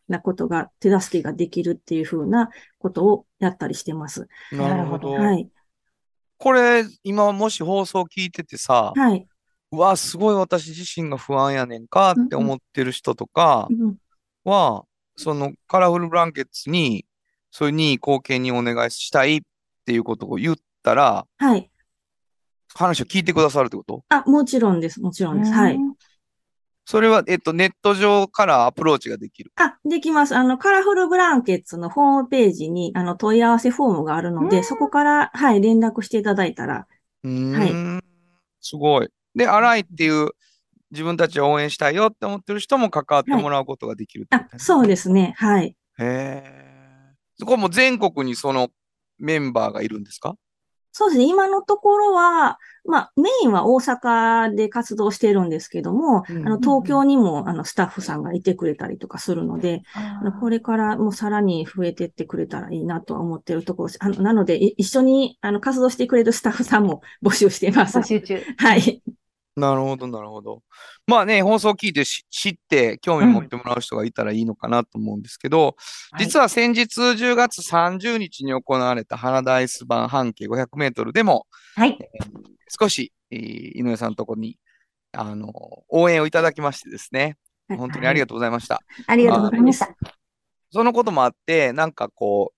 [0.09, 4.29] なことが、手助けができるっていうふうなことをやったりしてます。
[4.53, 5.13] なるほど。
[5.13, 5.49] はい。
[6.37, 9.27] これ、今もし放送聞いててさ、はい。
[9.73, 13.97] うわ、すごい私自身が不安やねんかって思ってる人とかうん
[14.45, 14.85] は、
[15.17, 17.07] そのカラフルブランケッツに、
[17.51, 19.41] そういう任意貢献にお願いしたいっ
[19.87, 21.71] ていうことを言ったら、はい。
[22.75, 24.05] 話を聞いてくださるってこと？
[24.09, 25.01] あ、もちろんです。
[25.01, 25.53] もちろんです。
[25.53, 25.79] はい。
[26.87, 29.53] それは、えっと、ネット上からアプローチができる。
[29.57, 30.37] あ、できます。
[30.37, 36.87] あの、カラフルブランケッツのホームページに、あの、問い合わせフォームがあるので、そこから、はい、連絡していただいたら、
[37.23, 37.31] うー
[37.97, 38.01] ん、
[38.61, 39.09] すごい。
[39.35, 40.31] で、荒いっていう、
[40.91, 45.35] 自分たちを応援したいよって思ってる人も関わってもらうことができるってことあ、ねそうですね。
[45.39, 45.77] はい。
[45.99, 47.15] へえ。
[47.37, 48.69] そこも全国にその
[49.19, 50.37] メンバーがいるんですか？
[50.97, 51.27] そうですね。
[51.27, 63.91] 今のところは、まあ、メインは大阪で活動してるんですけども、うんあの、東京にも、あの、スタッフさんがいてくれたりとかするので、あのこれからもうさらに増えてってくれたらいいなとは思ってるところ。
[63.99, 67.99] あの、なので、い一緒に、あの、活動してくれるスタッフさんも募集しています。
[67.99, 68.41] 募集中。
[68.59, 69.03] はい。
[69.57, 70.63] なるほど、なるほど。
[71.07, 75.77] まあね、放送聞いてし知って興味持ってもらう人がいたらいいのかなと思うんですけど、
[76.19, 81.97] 実は先日10月30日に行われた花田アイス版半径500メートルでも、はい。
[82.69, 83.41] 少し、えー
[83.77, 84.59] 井上さんのところに、
[85.13, 85.53] あの、
[85.89, 87.37] 応援をいただきましてですね、
[87.69, 88.81] 本当にありがとうございました。
[89.07, 89.95] ありがとうございました。
[90.73, 92.53] そのこともあって、なんかこ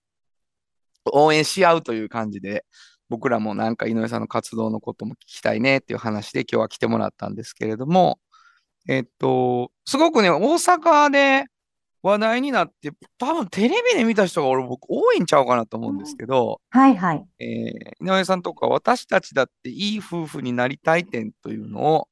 [1.05, 2.65] う、応援し合うという感じで、
[3.09, 8.19] 僕らもなんか井上さんの活動のことも聞きたいねっていう話で今日は来てもらったんですけれども、
[8.89, 11.47] えっと、すごくね、大阪で
[12.03, 17.27] 話題になって、多分テレビで見た人が俺僕多いんちゃうかなと思うんですけど、はいはい。
[17.39, 22.09] えー井上さんとか私たちだっていい夫婦になりたい点というのを、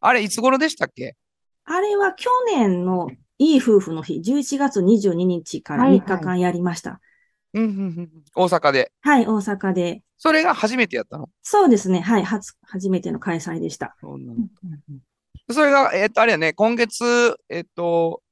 [0.00, 1.16] あれいつ頃でしたっけ？
[1.64, 6.90] あれは去年のいい夫婦の日、11月22日からはいはい3日間やりました。
[6.90, 6.98] うん
[7.54, 8.92] うんうんうん大阪で。
[9.00, 10.02] はい、大阪で。
[10.18, 11.30] それが初めてやったの？
[11.42, 12.00] そうですね。
[12.00, 13.96] はい、初、初めての開催でした。
[14.00, 14.42] そうなんだ
[15.50, 18.22] それが、えっと、あれやね、今月、えっと、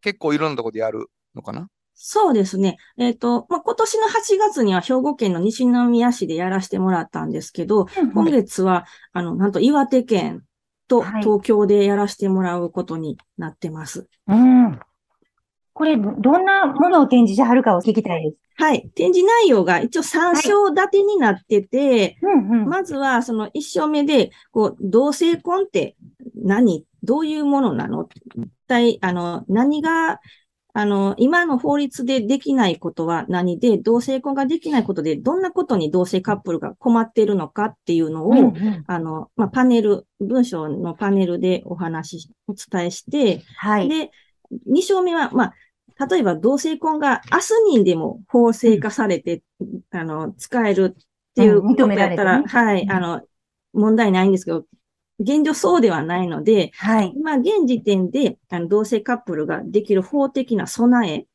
[0.00, 1.68] 結構いろんなところでやるのかな？
[1.94, 2.78] そうですね。
[2.98, 10.42] えっと、まあ、今年の8月には兵庫県の西宮市でやらせてもらったんですけど、今月は、あの、なんと岩手県
[10.88, 14.08] とはい東京でやらせてもらうことになってます。
[14.26, 14.80] うん。
[15.74, 18.36] これ、どどんなものを展示しはるかを聞きたいです。
[18.56, 18.90] はい。
[18.94, 22.68] 展示内容が一応3章立てになってて、うんうん。
[22.68, 25.96] まずは、その一章目で、こう、同性婚って
[26.36, 26.84] 何？
[27.02, 28.08] どういうものなの？
[28.36, 30.20] 一体、あの、何が、
[30.74, 43.88] あの、今の法律でできないことは何で、同性婚ができないことで、どんなことに同性カップルが困っているのかっていうのを、うんうんあの、まあ、パネル、文章のパネルでお話し、お伝えして、はい。
[43.88, 44.10] で、
[44.66, 45.52] 二章目は、ま
[45.98, 49.42] あ、例えば同性婚が明日人でも法制化されて、
[49.90, 53.22] あの、使えるっていうことうん認められてやったら、ねはい、あの、
[53.72, 54.64] 問題ないんですけど、
[55.18, 57.14] 現状そうではないので、はい。
[57.22, 61.26] まあ、現時点で、あの、同性カップルができる法的な備え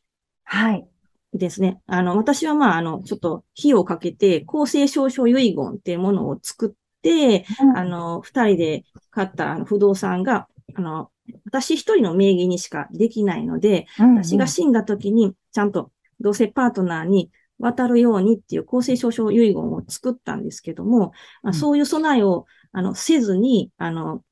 [0.44, 0.88] はい。
[1.34, 1.82] ですね。
[1.88, 11.12] あの、私はまあ、あの、ちょっと費用をかけて、公正証書遺言っていうものを作って、あの、二人で買った不動産が、あの、
[11.46, 21.12] 私一人の名義にしかできないので、私が死んだ時に、ちゃんと同性パートナーに渡るようにっていう公正証書遺言を作ったんですけども、
[21.42, 24.24] まあそういう備えを、あの、せずに、あの、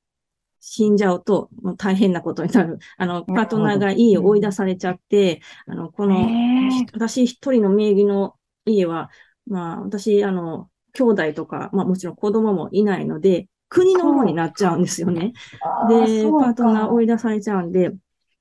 [0.60, 2.80] 死んじゃうと、もう大変なことになる。
[2.98, 6.40] あの、パートナーが家を追い出されちゃって、あの、この、
[6.94, 9.12] 私一人の名義の家は、
[9.46, 15.34] まあ、私、あの、兄弟とか、まあもちろん子供もいないので、国のものになっちゃうんですよね。
[15.90, 17.92] で、パートナー追い出されちゃうんで、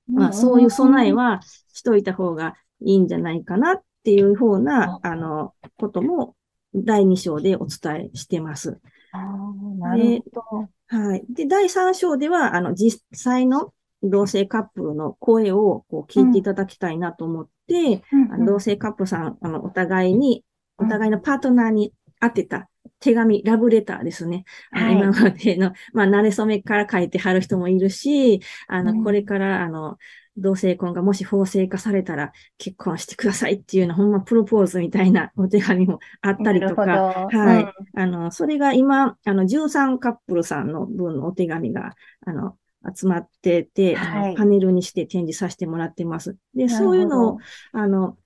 [0.07, 1.41] まあそういう備えは
[1.73, 6.37] しといた方がいいんじゃないかなっていうふうな、あの、ことも
[6.75, 8.81] 第2章でお伝えしてます。
[9.13, 10.69] なるほど。
[10.89, 11.25] はい。
[11.31, 20.45] で、第3章では、あの、実際の同性カップルの声をこう聞いていただきたいなと思って、あの同性カップルさん、あの、お互いに、
[20.79, 22.69] お互いのパートナーに当てた
[23.01, 24.45] 手紙、ラブレターですね。
[24.73, 24.95] はい。
[24.95, 29.05] 今までの、まあ、慣れ初めから書いてはる人もいるし、あの、うん。
[29.05, 29.99] これから、あの、
[30.37, 37.65] 同性婚がもし法制化されたら結婚してくださいっていうような、ほんまプロポーズみたいなお手紙もあったりとか、はい。
[37.65, 38.01] うん。
[38.01, 41.95] あの、それが今、あの、13カップルさんの分のお手紙が、
[42.27, 42.57] あの、
[42.95, 44.35] 集まってて、はい。
[44.37, 46.37] パネルにして展示させてもらってます。
[46.55, 47.39] で、そういうのを、
[47.73, 48.19] あの、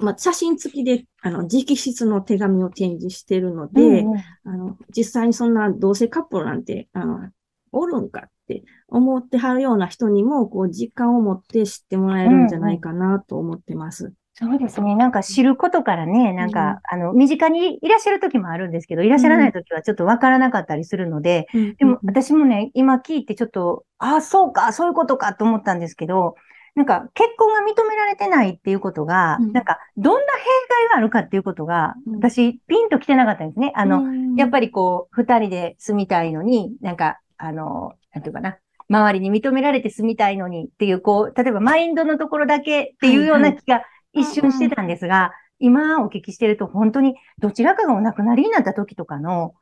[0.00, 7.30] まあ、写真付きで、あの、直筆の手紙を展示してるので、うんうんあの、実際にそんな同性カップルなんて、あの、
[7.72, 14.12] おるんかって思ってはるような人にも、こう、実感を持って知ってもらえるんじゃないかなと思ってます。
[14.34, 14.96] そうですね。
[14.96, 26.36] なんか知ることからね、なんか、あの、身近にいらっしゃる時もあるんですけど、いらっしゃらない時はちょっとわからなかったりするので、でも私もね、今聞いてちょっと、ああ、そうか、そういうことかと思ったんですけど、
[26.74, 29.52] なんか結婚が認められてないっていうことが、うん。
[29.52, 30.44] なんかどんな弊
[30.86, 32.14] 害があるかっていうことが、うん。
[32.16, 33.72] 私ピンと来てなかったんですね。
[33.76, 38.56] あの、のやっぱりこう、二人で住みたいのに、なんか、あの、なんていうかな、
[38.88, 43.82] 周りに認められて住みたいのにっていう、こう、例えばマインドのところだけっていうような気が
[44.12, 49.54] 一瞬してたんですが、今お聞きしてると本当にどちらかがお亡くなりになった時とかの、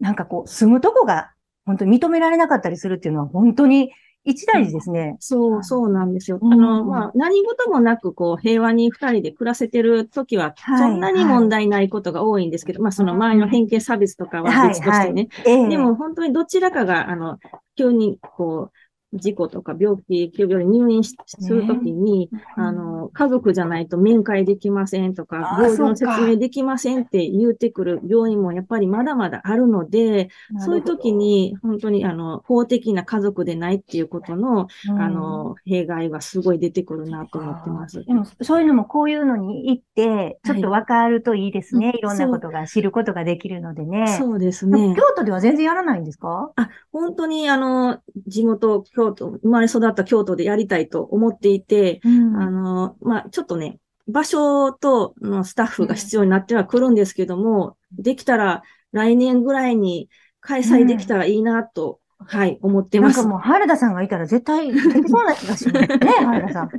[0.00, 1.32] なんかこう、住むとこが
[1.66, 3.92] 本当に認められなかったりするっていうのは本当に
[4.26, 5.16] 一大事ですね。
[5.20, 6.38] そう、そうなんですよ。
[6.42, 10.90] うんあの、まあ、何事もなく、こう、平和に二人で暮らせてる時は、はい。
[10.90, 15.28] そんなに問題ないことが多いんですけど、まあ、その周りの偏見差別とかは別としてね。
[15.46, 15.68] ええ。
[15.68, 17.38] でも、本当にどちらかが、あの、
[17.76, 18.76] 急に、こう、
[19.12, 30.28] 事故とか病気、急病に入院しするときに、あの、家族じゃないと面会できませんとか病状の説明できませんって言ってくる病院もやっぱりまだまだあるので、
[30.64, 38.04] そういう時に、本当に、あの、法的な家族でないっていうことの、うんあの、弊害はすごい出てくるなと思ってます。
[38.04, 41.86] でも、そういうのもこういうのに行って、ちょっとわかるといいですね。
[41.86, 44.06] はいいろんなことが知ることができるのでね。
[44.18, 44.94] そうですね。
[44.94, 46.52] 京都では全然やらないんですか？
[46.92, 53.78] 本当に、あの、地元、京都、生まれ育った京都でやりたいと思っていて、うんあの、まあ、ちょっとね、
[54.08, 60.08] 場所とのスタッフが必要になってはくるんですけども、できたら来年ぐらいに
[60.40, 63.16] 開催できたらいいなと、はい、思ってます。
[63.18, 66.68] なんかもう、原田さんがいたら絶対できそうな気がしますね、 原田さん。
[66.68, 66.70] い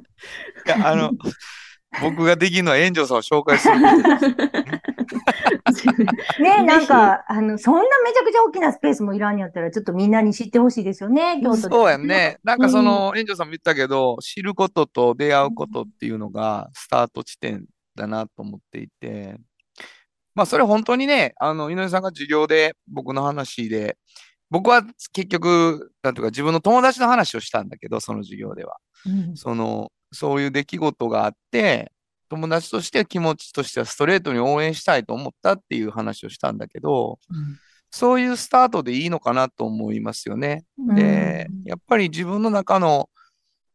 [0.65, 1.11] や、あの、
[2.01, 3.75] 僕ができるのは炎上さんを紹介する。
[6.39, 11.61] ね、なんか、あの、そんなめちゃくちゃ大きなスペースもいらんやったら、ちょっとみんなに知ってほしいですよね、京都で。
[11.61, 12.39] そうやんね。
[12.43, 19.37] なんかその、炎上さんも言ったけど、知ることと出会うことっていうのがスタート地点だなと思っていて、
[20.35, 23.97] まあそれ本当にね、あの、井上さんが授業で僕の話で、
[24.49, 28.77] 僕は結局、なんていうか自分の友達の話をしたんだけど、その授業では。
[29.05, 31.91] うんその、そういう出来事があって、
[32.29, 37.19] 友達として気持ちとしてはストレートに応援したいと思ったっていう話をしたんだけど、
[37.89, 40.65] そういうスタートでいいのかなと思いますよね。
[40.77, 43.09] で、やっぱり自分の中の、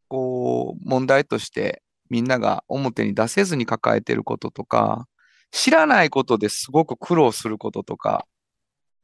[0.08, 5.08] こう、問題として、みんなが表に出せずに抱えてることとか、
[5.50, 8.26] 知らないことですごく苦労することとか、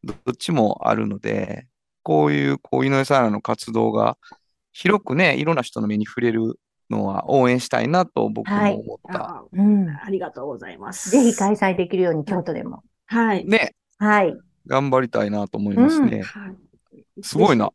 [0.04, 1.66] どどっちもあるので、
[2.02, 4.18] こういう、こう、井上さんらの活動が、
[4.72, 9.20] 広くね、いろんな人の目に触れるのは応援したいなと僕も思った。
[9.29, 9.88] あうん。
[9.88, 11.11] ありがとうございます。
[11.11, 12.83] ぜひ開催できるように、京都でも。
[13.07, 13.44] はい。
[13.46, 14.37] ね、はい。
[14.66, 16.22] 頑張りたいなと思いますね。
[16.22, 16.57] はい
[17.22, 17.70] すごいな。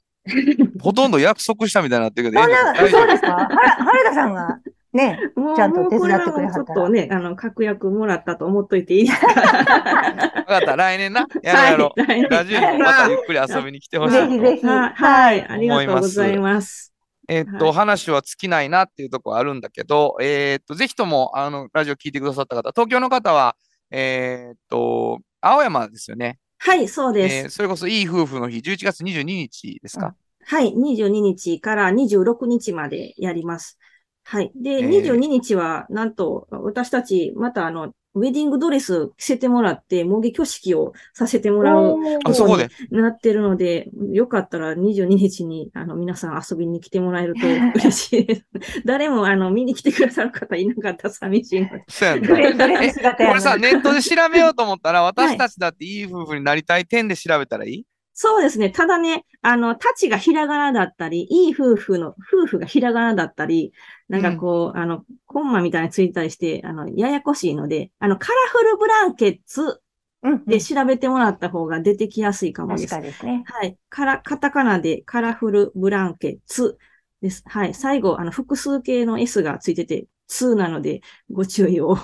[0.82, 2.42] ほとんど約束したみたいになってるけど、
[2.90, 3.46] そうですか？
[3.50, 4.58] 原原田さんが、
[4.94, 9.28] ね、もうちゃんと手伝ってくれはったらもうこれはもうちょっとね、あの、確約もらったと思っといていいですか？
[9.36, 11.28] わかった、来年な。
[11.42, 12.02] やろうやろう。
[12.02, 14.28] はい来年ラジオにもまたゆっくり遊びに来てほしいと。
[14.28, 14.66] ぜひぜひ。
[14.66, 16.93] はい、はい、ありがとうございます。
[17.28, 23.56] えーっと、はい話は尽きないなっていうところあるんだけど、えーっと、ぜひとも、あの、ラジオ聞いてくださった方、東京の方は、
[23.92, 26.40] えーっと、青山ですよね。
[26.60, 27.56] はい、そうでえーす。
[27.56, 30.16] それこそいい夫婦の日、11月22日ですか？
[30.46, 33.78] はい、22日から26日までやります。
[34.26, 34.52] はい。
[34.56, 42.70] で、えー22日は、なんと、私たち、またあの、ウェディングドレス着せてもらって、模擬挙式をさせてもらうあ、そこで？
[42.92, 47.48] なってるので、よかったら22日に、あの、皆さん遊びに来てもらえると
[47.80, 48.46] 嬉しいです。
[48.86, 51.84] 誰も、あの、見に来てくださる方いなかったら寂しいので。
[51.88, 57.86] そうやんなドレドレス姿やなこれさ、ネットで調べようと思ったら、私たちだっていい夫婦になりたい点で調べたらいい？
[58.16, 58.70] そうですね。
[58.70, 63.74] ただね、あの、たちがひらがなだったり、いい夫婦の、夫婦がひらがなだったり、
[64.08, 69.82] なんかこう、あの、コンマみたいについたりして、あの、ややこしいので、あの、カラフルブランケッツ
[70.22, 70.46] うん。
[70.48, 72.96] で調べてもらった方が出てきやすいかもで確す。
[72.96, 73.46] かですね。
[73.46, 73.78] はい。
[73.90, 76.78] から、カタカナでカラフルブランケッツ
[77.22, 77.44] です。
[77.48, 77.74] はい。
[77.74, 81.98] 最後、あの、複数形の S がついてて、2なので、ご注意を。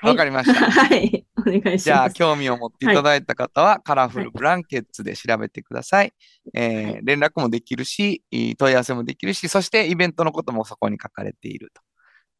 [0.00, 0.60] はいわかりました。
[0.70, 1.24] はい。
[1.38, 1.84] お願いします。
[1.84, 6.12] じゃあ、興味を持っていただいた方は、カラフルブランケッツで調べてください。
[6.54, 11.72] えーはい連絡もできるし、いい問い合わせもできるし、そしてイベントのこともそこに書かれている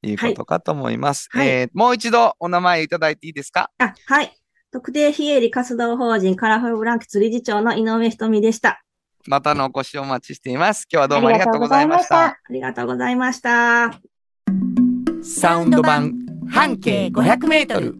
[0.03, 1.28] ということかと思います。
[1.30, 3.70] はいえーもう一度お名前いただいていいですか？
[3.78, 4.36] あ、はい。
[4.70, 8.82] 特定非営利活動法人カラフルブランケッツ理事長の井上ひとみでした。
[9.26, 10.86] またのお越しをお待ちしています。
[10.92, 12.24] 今日はどうもありがとうございました。
[12.26, 13.99] ありがとうございました。
[15.22, 17.94] サウンド版半径500メートル。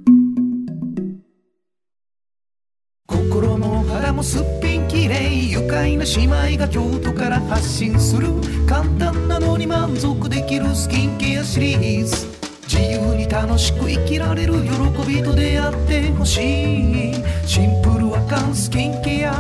[3.07, 8.28] 心も肌もすっぴんきれい愉快な姉妹が京都から発信する
[8.66, 12.26] 簡単なのに満足できるスキンケアシリーズ。
[12.66, 14.70] 自由に楽しく生きられる喜
[15.07, 17.14] びと出会ってほしい。
[17.47, 19.32] シンプルアカンスキンケア。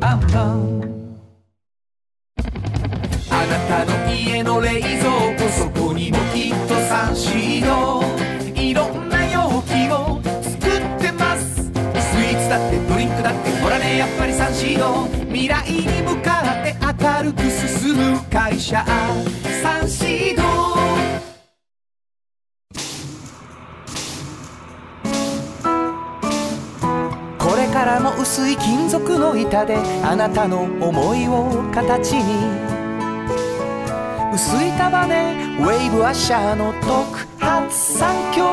[0.00, 0.80] アンパン
[3.30, 5.43] あなたの家の冷蔵庫。
[7.14, 8.02] っとサンシード
[8.60, 11.54] いろんな容器を作ってます。
[11.54, 18.84] スイーツだってドリンクだってほらねやっぱりサンシード未来に向かって明るく進む会社。
[19.62, 20.42] サンシード
[27.38, 32.63] これからも薄い金属の板であなたの思いを形に
[34.34, 38.44] 薄い束ねウェーブアッシャーの特発産業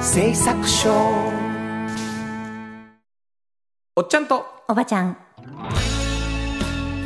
[0.00, 0.92] 製作所
[3.96, 4.46] おっちゃんと。
[4.68, 5.16] おばちゃん。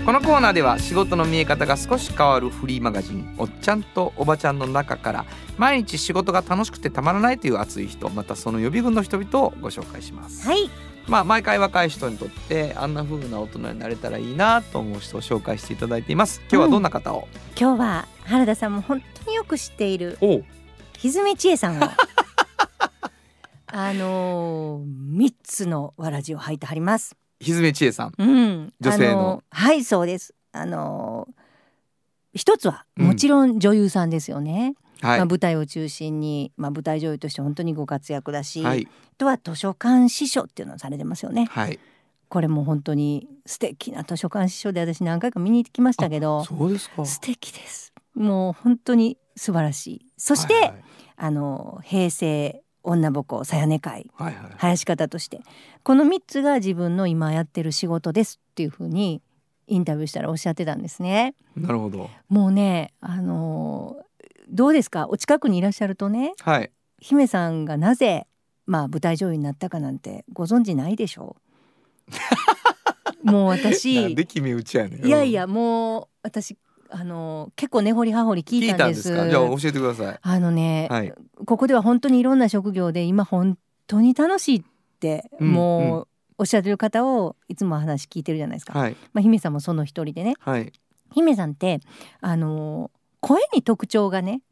[0.05, 5.25] このコーナーでは仕事の見え方が少し変わるフリーマガジン「おっちゃんとおばちゃん」の中から
[5.57, 10.47] 毎日仕事が楽しくてたまらないという熱い人またその予備軍の人々をご紹介します。
[10.47, 10.69] はい
[11.07, 16.41] まあ毎回若い人にとってあんな風な大人になれたらいいなと思う人を紹介していただいています。
[16.51, 17.29] 今日はどんな方を、
[17.59, 20.45] 今日は原田さんも本当によく知っているおう
[20.99, 21.85] 歪千恵さんを
[23.67, 27.17] あのー、3つのわらじを履いてはります。
[27.41, 28.13] 歪千恵さん。
[28.17, 30.35] うん、女性のはいそうです。
[30.53, 31.45] あのー
[32.35, 34.75] 一つはうんもちろん女優さんですよね、
[35.05, 41.79] はい、まあ、舞台を中心に、まあ、舞台女優として本当にご活躍だし、はいあとは図書館司書っていうのをされてますよねはい。
[42.29, 47.05] これも本当に素敵な図書館司書で私何回か見に行ってきましたけどそうですか。
[47.05, 50.85] 素敵ですもう本当に素晴らしいそして、はい
[51.17, 55.41] あの平成女ぼこさやね会はいはいはい林方として
[55.83, 59.23] この3つが自分の今やってる仕事ですっていうふうに
[59.67, 61.35] インタビューしたらおっしゃってたんですね。
[61.57, 62.11] なるほど。
[62.29, 63.97] もうねあの
[64.49, 65.07] どうですか？
[65.09, 66.71] お近くにいらっしゃるとねはい。
[67.01, 68.27] 姫さんがなぜ
[68.67, 71.37] まあ舞台女優になったかなんてご存知ないでしょ
[73.25, 73.31] う？
[73.31, 74.13] もう私。
[74.13, 74.17] い
[75.09, 76.57] やいやもう私
[76.91, 79.13] あの結構根掘り葉掘り聞聞いいたんでたんです。
[79.13, 80.19] じゃあ教えてください。
[80.21, 81.13] あのね、はい。
[81.45, 84.63] ここでは本当にいろんな職業で今本当に楽しいっ
[85.01, 88.79] て、うんもうおっしゃってる方をいつも話聞いてるじゃないですか。
[88.79, 90.73] はいまあ姫さんもその一人でねはい
[91.13, 91.81] 姫さんって
[92.21, 92.91] あの
[93.27, 94.43] 声に特徴がね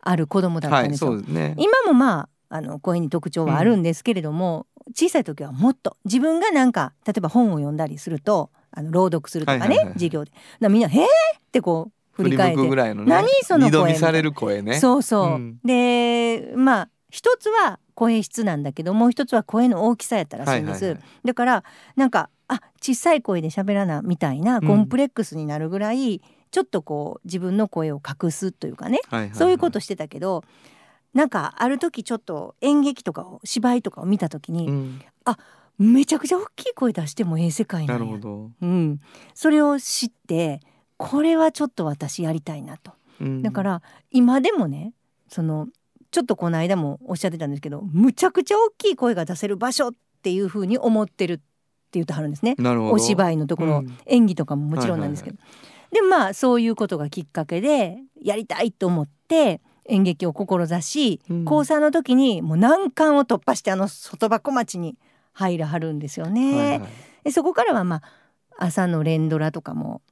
[0.00, 1.12] ある子供だったはいんですよ。
[1.12, 1.54] そうですね。
[1.58, 10.30] 今もまああの声に特徴はあるんですけれども、小さい時はもっと自分がなんか例えば本を読んだりするとあの朗読するとかね、はいはいはいはい授業で
[10.68, 11.04] みんな「へえ!」
[11.38, 13.10] ってこう振振り返ってぐらいのね。
[13.10, 14.78] 何その声二度見される声ね。
[14.80, 21.64] そうそう、うんでまあ一つは声質なんだけどもう一つは声の大きさやったらしいんです、はいはいはいだから
[21.94, 26.20] なんかあ小さい声で喋らなみたいなコンプレックスになるぐらい、
[26.52, 29.36] ちょっとこう自分の声を隠すというかね、はいはいはい。
[29.36, 30.44] そういうことしてたけど
[31.12, 35.02] なんかある時ちょっと演劇とかを芝居とかを見た時に、うん。
[35.78, 38.50] めちゃくちゃ大きい声出してもええ世界ななんるやほど。
[38.60, 39.00] うん、
[39.34, 40.60] それを知って
[40.96, 42.92] これはちょっと私やりたいなと。
[43.20, 43.42] うん。
[43.42, 44.92] だから今でもね
[45.28, 45.68] その
[46.10, 51.42] ちょっとこの間もおっしゃってたんですけどむちゃくちゃ大きい声が出せる場所っていうふうに思ってるって
[51.94, 52.54] 言ってはるんですね。
[52.58, 52.92] なるほど。
[52.92, 53.98] お芝居のところ、うん。
[54.06, 55.38] 演技とかももちろんなんですけど、
[55.92, 61.44] でまあそういうことがきっかけでやりたいと思って演劇を志し、うん。
[61.44, 64.96] 高3の時にもう難関を突破してあの外箱町に
[65.32, 66.56] 入らはるんですよね。
[66.56, 66.88] はいはい。
[67.24, 68.02] でそこからはまあ
[68.66, 70.02] 朝の連ドラとかも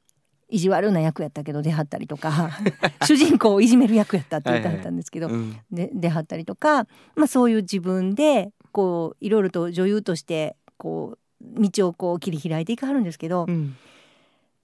[0.48, 2.50] 意地悪な役やったけど出はったりとか
[3.06, 13.76] 主人公をいじめる役やったって言ってはったんですけど、うんで出はったりとか、まあ、そういう自分でこういろいろと女優としてこう道をこう切り開いていかはるんですけど、うん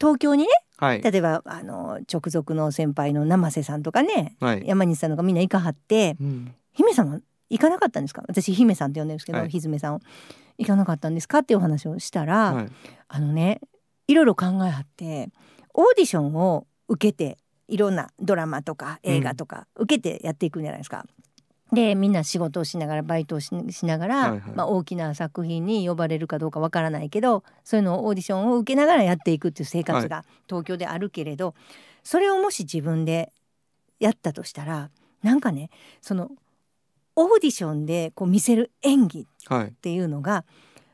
[0.00, 1.02] 東京にねはい。
[1.02, 4.64] 例えばあの直属の先輩の生瀬さんとかねはい。
[4.66, 6.54] 山西さんとかみんな行かはってうん。
[6.72, 8.22] 姫さんは行かなかったんですか？
[8.28, 9.50] 私姫さんって呼んでるんですけど、はい。
[9.50, 10.00] ひずめさんを。
[10.58, 11.38] 行かなかったんですか？
[11.40, 12.68] っていうお話をしたら、はい。
[13.08, 13.60] あのね
[14.08, 15.30] いろいろ考えはって
[15.74, 17.38] オーディションを受けて
[17.68, 21.04] いろんなドラマとか映画とか受けてやっていくんじゃないですか。
[21.72, 24.40] でみんな仕事をしながらバイトをししながら、はいはい。
[24.54, 31.54] まあ、大きな作品に呼ばれるかどうかわからないけどそういうのをオーディションを受けながらやっていくっていう生活が東京であるけれど、
[32.04, 33.32] それをもし自分で
[33.98, 34.90] やったとしたら
[35.22, 36.30] なんかねその
[37.16, 39.98] オーディションでこう見せる演技はいってい。
[39.98, 40.44] うのが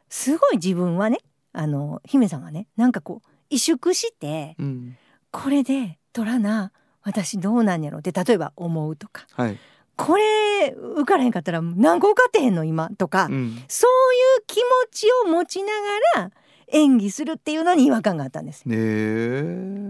[0.09, 1.19] すごい自分はね
[1.53, 4.97] あの姫さんはねなんかこう萎縮してうん。
[5.31, 9.27] これで取らな私どうなんやろって例えば思うとか。
[9.33, 9.59] はい
[10.05, 12.91] これ受からへんかったら何個受かってへんの今？
[12.99, 13.63] とか、うん。
[13.69, 15.69] そういう気持ちを持ちな
[16.17, 16.31] がら
[16.69, 18.65] 演技するっていうのに違和感があったんです。
[18.67, 19.43] ねえ。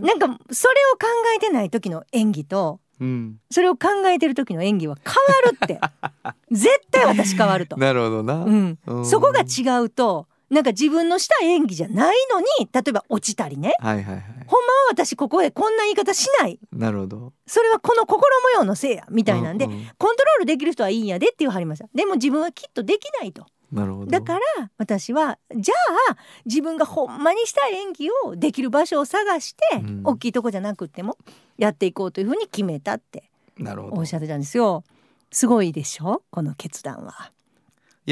[0.02, 1.06] なんかそれを考
[1.36, 3.36] えてない時の演技とうん。
[3.50, 5.80] それを考えてる時の演技は変わるって。
[6.52, 7.76] 絶対私変わると。
[7.76, 8.78] なるほどな、うん。
[8.86, 9.06] うん。
[9.06, 13.74] そこが違うとなんか自分のした演技じゃないのに例えば落ちたりね。
[13.80, 14.24] はいはいはい。
[14.46, 16.60] ほんまは私ここでこんな言い方しない。
[16.70, 17.32] なるほど。
[17.46, 21.88] それはこの心模様のせいやみたいなんで、うんうんコントロールできる人はいいんやでって言わはりました。
[21.94, 23.46] でも自分はきっとできないと。
[23.72, 24.10] なるほど。
[24.10, 25.74] だから私はじゃ
[26.10, 30.00] あ自分がほんまにしたい演技をできる場所を探して、うん。
[30.04, 31.16] 大きいとこじゃなくっても
[31.56, 33.96] やっていこうというふうに決めたってなるほど。
[33.96, 34.84] おっしゃってたんですよ。
[35.30, 36.22] すごいでしょ？
[36.30, 37.32] この決断は、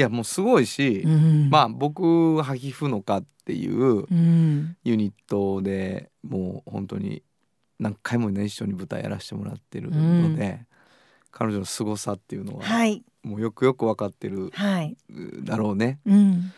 [0.01, 1.49] いやもうすごいし、うん。
[1.51, 4.75] まあ僕ハヒフノカっていううん。
[4.83, 7.21] ユニットでもう本当に
[7.79, 10.65] 何回もね一緒に舞台やらせてもらってるので、
[11.29, 13.03] 彼女の凄さっていうのははい。
[13.21, 14.97] もうよくよく分かってるはい、
[15.43, 15.99] だろうね。
[16.07, 16.51] うん、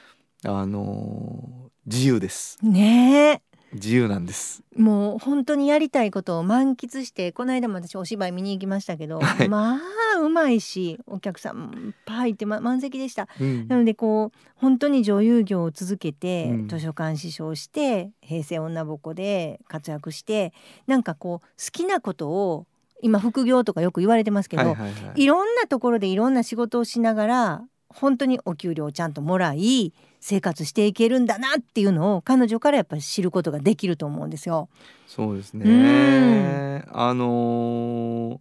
[0.45, 2.57] あのー自由です。
[2.61, 3.41] ね
[3.73, 4.63] 自由なんです。
[4.77, 9.49] えもう本当にやりたいことを満喫してこの間も私お芝居見に行きましたけど、はい。
[9.49, 13.27] まあうまいしお客さんもいっぱいいて、ま、満席でした。
[13.39, 13.67] うん。
[13.67, 16.67] なのでこう本当に女優業を続けて、うん。
[16.67, 20.53] 図書館師匠して平成女ぼこで活躍して
[20.87, 22.65] なんかこう好きなことを
[23.01, 25.23] 今副業とかよく言われてますけど、はいはいはい。
[25.23, 27.61] いろんなところでいろんな仕事をしながら
[27.93, 34.69] 本当にお給料をちゃんともらい生活していけるんだなっていうのを彼女からやっぱり知ることができると思うんですよ。
[35.07, 38.39] そうですうねあのー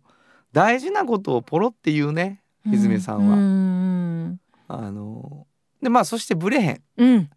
[0.52, 6.82] 大事なことをポロって言うねひずめさんは、うんあのーでまあそしてブレへん。
[6.96, 7.30] うん。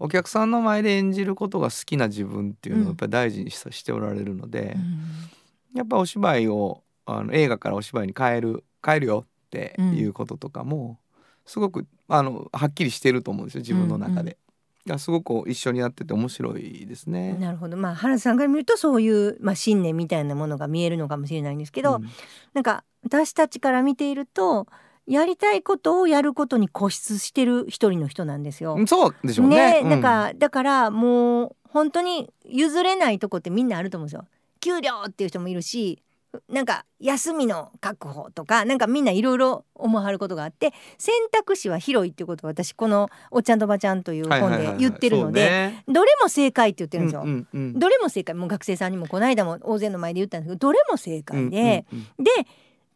[0.00, 2.86] お客さんの前で演じることが好きな自分っていうのうん。
[2.86, 5.78] をやっぱり大事にししておられるので、うん。
[5.78, 10.98] やっぱお芝居をあの映画からお芝居に変える変えるよっていうこととかも
[11.48, 14.20] すごくあのはっきりしてると思うんですよ自分の中で。
[14.20, 14.36] うんうん
[14.96, 17.34] すごく一緒にやってて面白いですね。
[17.34, 22.08] なるほどまあ原田さんから見るとそういう、まあ、信念みたいなものが見えるのかもしれないんですけど、うん
[22.54, 24.66] なんか私たちから見ていると
[25.06, 28.78] やりたいことをやることに固執してる一人の人なんですよ。
[28.86, 29.80] そうでしょうね。
[29.82, 34.24] うんなんかだからもう本当に譲れないとこってみんなあると思うんですよ。
[34.60, 36.02] 給料っていう人もいるし
[36.48, 47.22] なんか休みの確保とかなんかみんないろいろ思わはることがあって選択肢は広いっていうことを私この「おっちゃんとばちゃん」という本で言ってるのでどれも正解って言ってるんですよ。
[47.22, 47.78] うんうんうん。
[47.78, 48.34] どれも正解。
[48.34, 52.24] もう学生さんにもこの間も大勢の前で言ったんですけどどれも正解で、うんうん。
[52.24, 52.30] で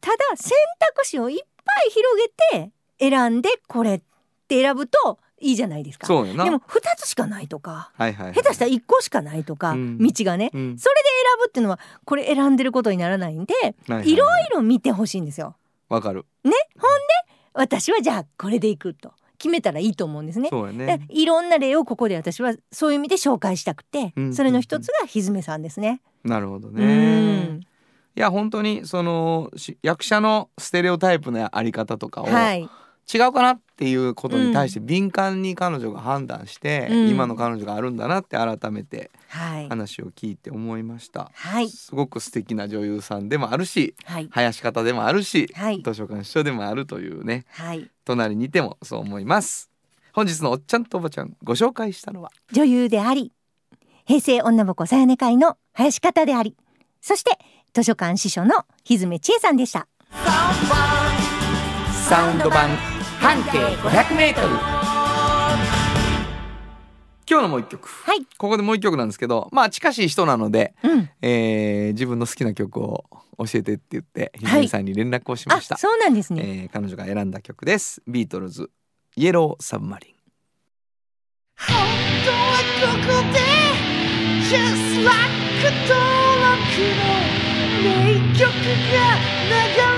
[0.00, 0.52] ただ選
[0.94, 4.02] 択肢をいっぱい広げて選んでこれっ
[4.48, 6.06] て選ぶといいじゃないですか。
[6.06, 6.44] そうよな。
[6.44, 13.54] でも2つしかないとかはいはいはい、下手したら1個しかないとか、うん道がね、うんそれで選ぶっていうのはこれ選んでることにならないんで、
[13.88, 15.56] はいはいいろいろ見てほしいんですよ。
[15.88, 16.24] わかる。
[17.54, 20.50] 私はじゃあこれでいくと決めたらいいと思うんですね。
[20.72, 21.06] ね。
[21.10, 26.00] いろんな例をここで私はそういう意味で紹介したくて、うんそれの一つがひずめさんですね。
[26.24, 27.44] なるほどうね。
[27.44, 27.60] ん
[28.14, 32.68] いや本当にそのし役者のステレオタイプのあり方とかを、はい、
[33.12, 37.08] 違うかなっていうことに対して敏感に彼女が判断して、うん。
[37.08, 45.82] 今の彼女があるんだなって改めてはい、話を聞いて思いました、はい、すごく素敵な女優さんでもあるしはい、囃子方でもあるし、はい。
[45.82, 49.70] 図書館師匠でもあるというねはい、隣にいてもそう思います。
[50.12, 52.30] 本日のおっちゃんとおばちゃんご紹介したのは？
[52.52, 53.32] 女優であり、
[54.04, 56.54] 平成女ぼこさやね会の林方であり、
[57.00, 57.38] そして
[57.72, 59.88] 図書館司書のひずめ千恵さんでした。
[62.12, 62.68] サウンド版
[63.22, 64.34] 半径 500m
[67.26, 67.88] 今日のもう一曲。
[67.88, 73.06] はい、ここでもう一曲なんですけどまあ近しい人なので、うん、えー自分の好きな曲を
[73.38, 74.54] 教えてって言ってひはい。
[74.56, 76.42] ずみさんに連絡をしまあ、した、そうなんですね。
[76.44, 78.02] えー彼女が選んだ曲です。
[78.06, 78.68] ビートルズ
[79.16, 80.14] イエローサブマリン
[81.56, 81.78] 本
[82.26, 82.36] 当は
[82.92, 83.38] ここで
[84.54, 85.16] Just like
[85.88, 85.96] 登
[86.44, 87.08] 録の
[87.80, 88.52] 名曲が
[89.48, 89.91] 流れ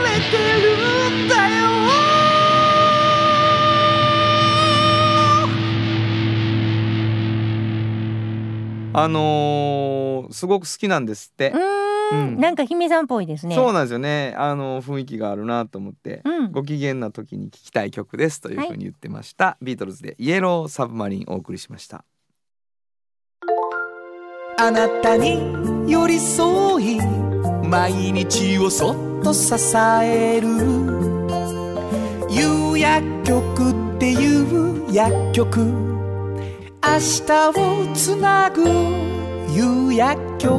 [8.95, 11.51] あのーすごく好きなんですって。
[11.51, 12.40] う、ーん、うん。
[12.40, 13.55] なんか姫さんっぽいですね。
[13.55, 14.34] そうなんですよね。
[14.38, 16.53] あの雰囲気があるなと思って、うん。
[16.53, 22.05] ご機嫌な時に聴きたい曲ですというふうに言ってました、ビートルズでイエローサブマリンお送りしました。
[24.57, 26.99] あなたに寄り添い
[27.66, 30.49] 毎日をそっと支える。
[32.30, 35.93] 夕薬局っていう薬局
[36.87, 38.62] 明日をつなぐ
[39.51, 40.53] 夕薬局。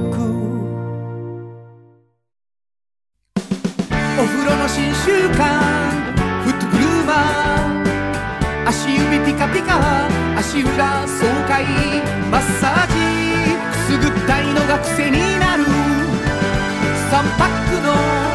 [3.37, 5.37] お風呂の新習慣。
[6.43, 9.79] フットグルーマー足指ピカピカ。
[10.35, 11.63] 足裏爽快。
[12.31, 12.93] マッサージ。
[13.69, 15.63] くすぐったいのが癖になる。
[15.63, 18.34] 3パックの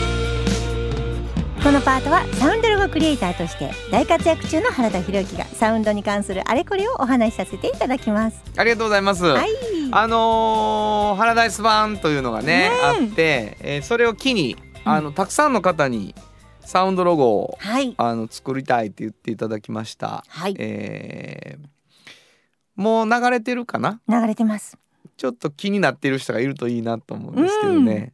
[1.63, 8.41] このパートはサウンドロゴクリエイターとして大活躍中の原田博之がサウンドに関するあれこれをお話しさせていただきます。
[8.57, 9.49] ありがとうございます、はい。
[9.91, 16.15] あのー、ハラダイス版というのがねねあって、えーそれを機にあのたくさんの方に
[16.61, 17.93] サウンドロゴをはい。
[17.95, 20.55] あの作りたいって言っていただきました、はい。
[20.57, 21.67] えー
[22.75, 24.01] もう流れてるかな？
[24.09, 24.77] 流れてます。
[25.17, 28.13] ちょっと気になっている人がいるといいなと思うんですけどね、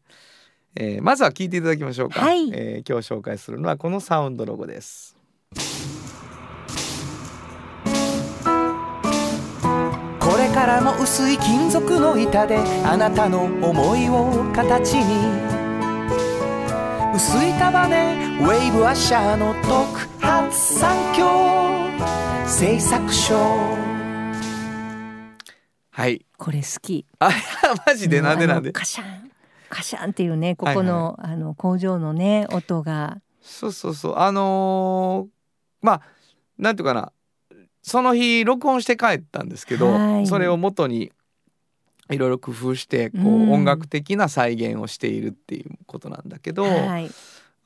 [0.80, 2.51] えーまずは聞いていただきましょうか、はい。
[2.53, 5.17] えー今日紹介するのはこのサウンドロゴです。
[10.19, 15.57] これからも薄い金属の板であなたの思いを形に。
[17.15, 19.73] 薄い束ねウェイブアッシャーの特
[20.23, 21.25] 発産業
[22.47, 23.36] 製作所。
[25.89, 26.23] はい。
[26.38, 27.07] これ好き。
[27.17, 27.32] あ
[27.88, 28.71] マジでなんでなんで？
[28.71, 29.32] カシャン。
[29.70, 33.22] カシャンっていうね、ここの、あの工場のね、音が。
[33.41, 34.15] そうそうそう。
[34.18, 36.01] あのーまあ
[36.57, 37.11] なんていうかな。
[37.84, 40.28] その日録音して帰ったんですけど、はい。
[40.28, 41.11] それを元に
[42.09, 43.51] いろいろ工夫してこう、うん。
[43.51, 47.09] 音楽的な再現をしているっていうことなんだけど、はい。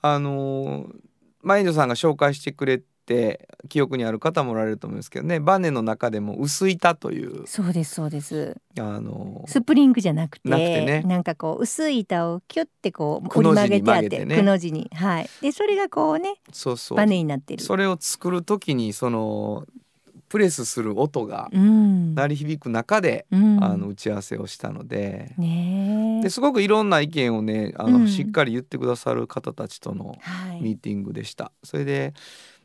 [0.01, 0.95] あのー
[1.41, 8.57] まあ遠藤さんが紹介してくれて記憶にある方もおられると思うんですけどねバネの中でも薄板というそうです、そうです。
[8.79, 15.29] あのースプリングじゃなくて、なくてねなんかこう薄い板をキュッてこうく折り曲げてあって、くの字に、はい。
[15.41, 17.63] でそれがこうね、そうそうバネになってる。
[17.63, 19.65] それを作る時にその
[20.31, 22.15] プレスする音がうん。
[22.15, 25.33] 鳴り響く中で、うん、あの打ち合わせをしたので。
[25.37, 26.23] ねえ。
[26.23, 30.61] ですごくいろんな意見をねあの、うんしっかり言ってくださる方たちとのはい。
[30.61, 31.51] ミーティングでした。
[31.63, 32.13] それで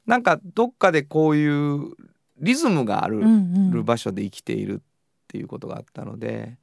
[0.06, 1.90] なんかどっかでこういう
[2.38, 4.78] リズムがある,、うんうん場所で生きているっ
[5.28, 6.56] ていうことがあったので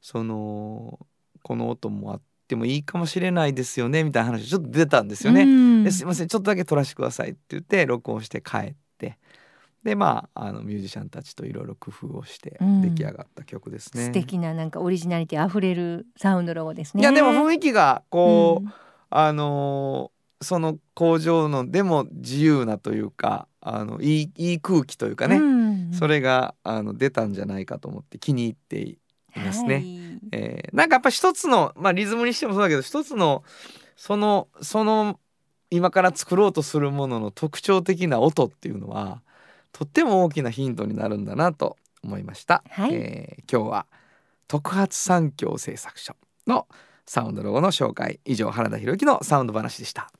[0.00, 0.98] その
[1.42, 5.42] この音もあってもいいかもしれないですよねみたいな話ちょっと出たんですよね。
[5.42, 9.18] うんですいませんちょっとだけ撮らせてくださいって言って録音して帰って
[9.82, 14.04] でまああのミュージシャンたちといろいろ工夫をしてうん出来上がった曲ですね。
[14.06, 17.00] 素敵ななんかオリジナリティあふれるサウンドロゴですね。
[17.02, 18.72] いやでも雰囲気がこう、うん
[19.10, 28.98] あのーその工場のでも自由なというかあのいいいい空気というかね、うんそれがあの出たんじゃないかと思って気に入ってい
[29.34, 29.74] ますね。
[29.74, 29.84] はい
[30.32, 33.42] えーなんかやっぱ一つの、まあ、リズムにしてもそうだけど一つの
[33.96, 35.18] そのその
[35.70, 39.20] 今から作ろうとするものの特徴的な音っていうのは
[39.72, 42.62] とっても大きなヒントになるんだなと思いました。
[42.70, 43.86] はいえー今日は
[44.46, 46.14] 特発産業製作所
[46.46, 46.66] の
[47.06, 50.12] サウンドロゴの紹介以上原田博之のサウンド話でした。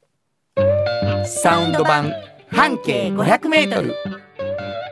[1.25, 2.13] サウンド版
[2.49, 3.95] 半径 500m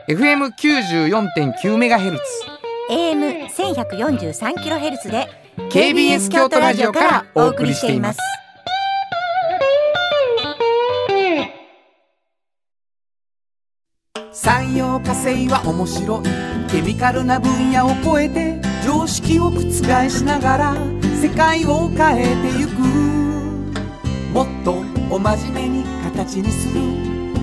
[0.07, 2.23] FM 94.9メガヘルツ。
[2.89, 5.27] AM 1143キロヘルツで
[5.71, 8.19] KBS 京都ラジオからお送りしています。
[14.31, 16.23] 産業化成は面白い。
[16.71, 19.61] ケミカルな分野を超えて常識を覆
[20.09, 20.75] しながら
[21.21, 22.79] 世界を変えてゆく。
[24.33, 25.78] もっとお真面目に
[26.25, 26.81] 形にする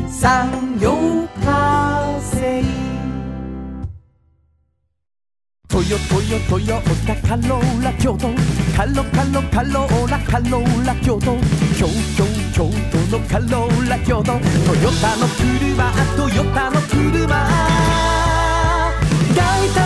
[0.07, 0.93] 産業
[1.43, 2.62] 化成
[5.66, 8.29] トヨトヨトヨタカローラ京都
[8.77, 11.39] カロカロカローラカローラ京都
[11.79, 17.49] 京京京都のカローラ京都トヨタの車トヨタの車
[19.35, 19.86] 大体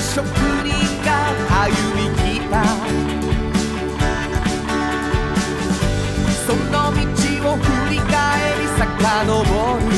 [0.00, 0.24] 職
[0.64, 0.70] 人
[1.04, 1.10] が
[1.64, 2.52] 歩み来た。
[6.46, 6.98] その道
[7.50, 8.10] を振り返
[8.58, 8.78] り遡
[9.76, 9.90] る。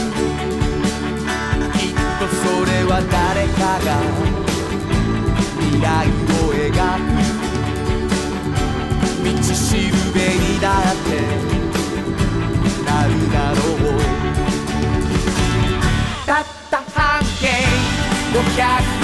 [1.74, 3.88] きっとそれは誰かが
[5.58, 7.08] 未来を描く。
[9.22, 11.08] 道しるべにだって
[12.84, 14.00] なるだろう。
[16.26, 17.46] たった半径
[18.32, 18.99] 500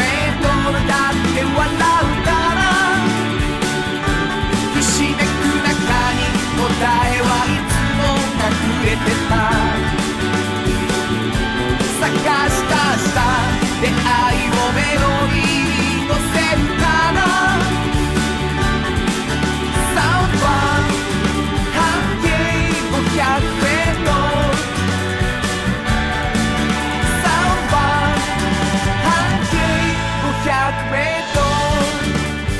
[8.86, 9.50] れてた
[11.98, 13.18] 探し出した
[13.82, 17.18] 出会いをメロディーに乗せるかな
[19.92, 20.48] サウンドは
[21.74, 21.78] 半
[22.22, 22.26] 径
[22.94, 24.54] 500メートル
[27.22, 27.78] サウンドは
[29.02, 29.10] 半
[29.50, 29.54] 径
[30.46, 31.42] 500メート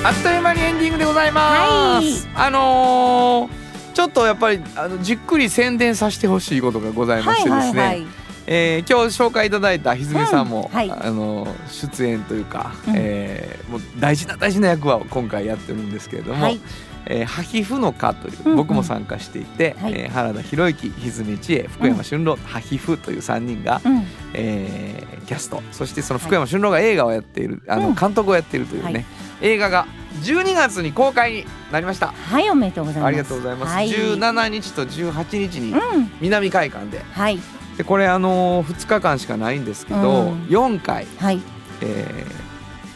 [0.03, 3.66] ルあっという間にエンディングでございます、あのー
[3.97, 8.05] ちょっとやっぱりあのじっくり宣伝させてほしいことがございましてですね、
[8.47, 10.91] えー今日紹介いただいたひずみさんも、うんはい。
[10.91, 12.95] あの出演というか、うん。
[12.95, 16.61] えーもう大事な大事な役は今回やってるんですけれども、はい
[17.09, 18.57] えーハヒフの課という、うんうん。
[18.57, 19.93] 僕も参加していて、はい。
[19.95, 24.07] えー原田博之ひずめ千恵福山俊郎、ハヒフという3人が、うん。
[24.35, 27.83] えーキャストそしてその福山俊郎が映画をやっている、あうん。
[27.83, 29.05] の監督をやっているというね、はい。
[29.43, 29.87] 映画が
[30.23, 32.09] 12月に公開になりました。
[32.09, 32.49] はい。
[32.51, 33.73] おめでとうございますありがとうございます。
[33.75, 36.11] はい、17日と18日にうん。
[36.21, 37.39] 南海館で、はい。
[37.77, 40.43] でこれあのー、2日間しかないんですけど、うん。
[40.45, 41.41] 4回、はい。
[41.83, 42.47] えー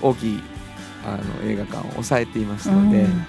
[0.03, 0.43] 大きい
[1.05, 3.27] あの映画館を抑えていますので、うん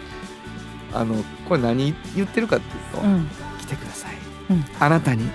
[0.94, 1.16] あの
[1.48, 3.28] これ何言ってるかっていうと、うん。
[3.60, 4.16] 来てください、
[4.50, 4.66] うん。
[4.80, 5.30] あなたに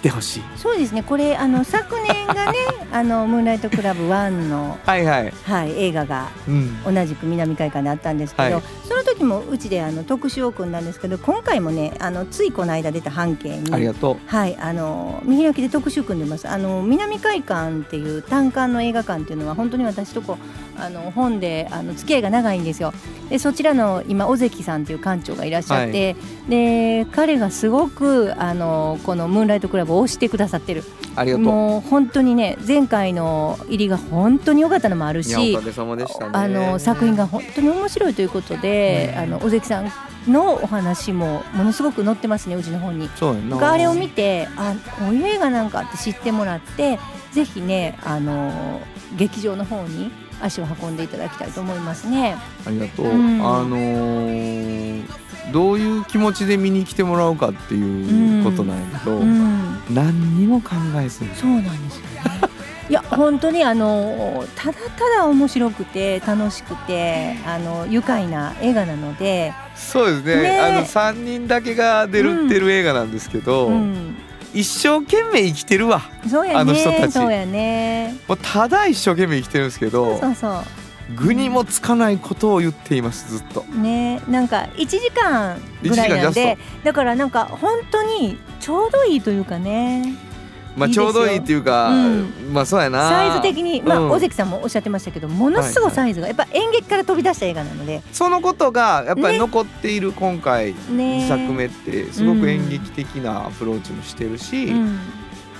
[0.00, 0.42] 来てほしい。
[0.56, 1.02] そうですね。
[1.02, 2.58] これあの 昨年がね
[2.90, 8.62] あのムーンライトクラブ1の、はいはい、はい、映画がうん、同じく南海館であったんですけど、はい。
[8.88, 16.48] その時もうちであの特集を組んだんですけど今回もねあのついこの間出た半径にありがとはい、あの見開きで特集組んでます。
[16.48, 20.38] あの南海館っていう単館の映画館っていうのは本当に私とこ
[20.78, 22.94] あの本であの付き合いが長いんですよ。
[23.28, 26.16] でそちらの今尾関さんっていう館長がいらっしゃって、
[26.48, 30.80] で彼がすごくあのこのムーンライトクラブを推してくださってる。
[30.80, 30.84] う
[31.16, 35.56] ありがとうもう本当にね前回の入りが本当に良かったのもあるいし
[36.32, 39.92] あの作品が本当に面白いということで、あの尾関さん
[40.28, 43.08] のお話もものすごく載ってますねうちの本に。
[43.58, 46.98] があれを見てあこういう映画なんかって知ってもらって
[47.32, 48.80] ぜひねあの
[49.16, 50.10] 劇場の方に
[50.40, 52.36] 足を運んでいただきたいと思いますね。
[52.66, 53.40] ありがとう、うん。
[53.40, 60.70] あのーどういう気持ちで見に来てもらうかっていうことなんやけど、うん、何にも考
[61.02, 61.34] えずに。
[61.34, 62.02] そうなんですよ。
[62.02, 62.20] ね。
[62.88, 70.42] いや 本当にあのただただ面白くて楽しくてあの愉快な映画なので、そうですね。
[70.42, 70.60] ね。
[70.60, 74.16] あの3人だけが出るってる映画なんですけど、うん、
[74.54, 76.02] 一生懸命生きてるわ。
[76.28, 77.00] そうやあの人たち。
[77.02, 78.16] ねそうやね。
[78.28, 80.62] もうただ一生懸命生きてるんですけどそうそう。
[81.16, 83.62] 具にもつかないことを言っていますずっと。
[83.62, 84.20] ね。
[84.28, 90.14] なんか1時間ぐらいなん1時間でだからなんか本当にちょうどいいというかね
[90.76, 92.52] まあちょうどいいっていうかうん。
[92.52, 93.08] まあそうやな。
[93.08, 94.10] サイズ的にまあうん。
[94.10, 98.02] 尾関さんもおっしゃってましたけどものすごいサイズがやっぱ演劇から飛び出した映画なので。
[98.12, 101.26] そのことがやっぱりね残っている今回ね。
[101.26, 104.98] 2作目ってすごく演劇的なアプローチもしてるし、うん。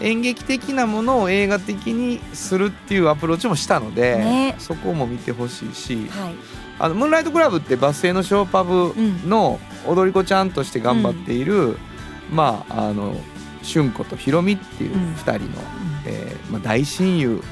[0.01, 4.55] 演劇的なものを映画的にするっていうアプローチもしたので、ね。
[4.59, 6.35] そこも見てほしいしはい。
[6.79, 8.95] あのムーンライトクラブってバス停のショーパブ
[9.29, 11.77] の踊り子ちゃんとして頑張っている、
[12.31, 13.15] まああの
[13.63, 15.15] 春子とひろみっていううん。
[15.15, 15.49] 2人の、
[16.07, 17.43] えーまあ、大親友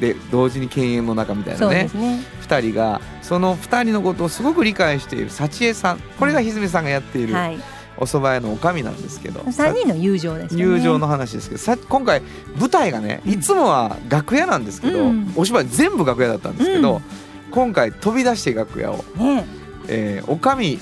[0.00, 2.20] で同時に犬猿の中みたいそなねね。
[2.42, 5.98] 2人がその2人のことをすごく理解している幸恵さん。
[6.18, 7.58] これがひずみさんがやっているはい。
[7.96, 10.74] お蕎麦屋のおかみなんですけど、3人の友情ですよね。
[10.74, 11.60] 友情の話ですけど。
[11.60, 12.22] さ今回
[12.58, 15.32] 舞台がねいつもは楽屋なんですけど、うん。
[15.36, 17.02] お芝居全部楽屋だったんですけど、うん。
[17.52, 19.44] 今回飛び出して楽屋を、ね。
[19.86, 20.80] えーおかみ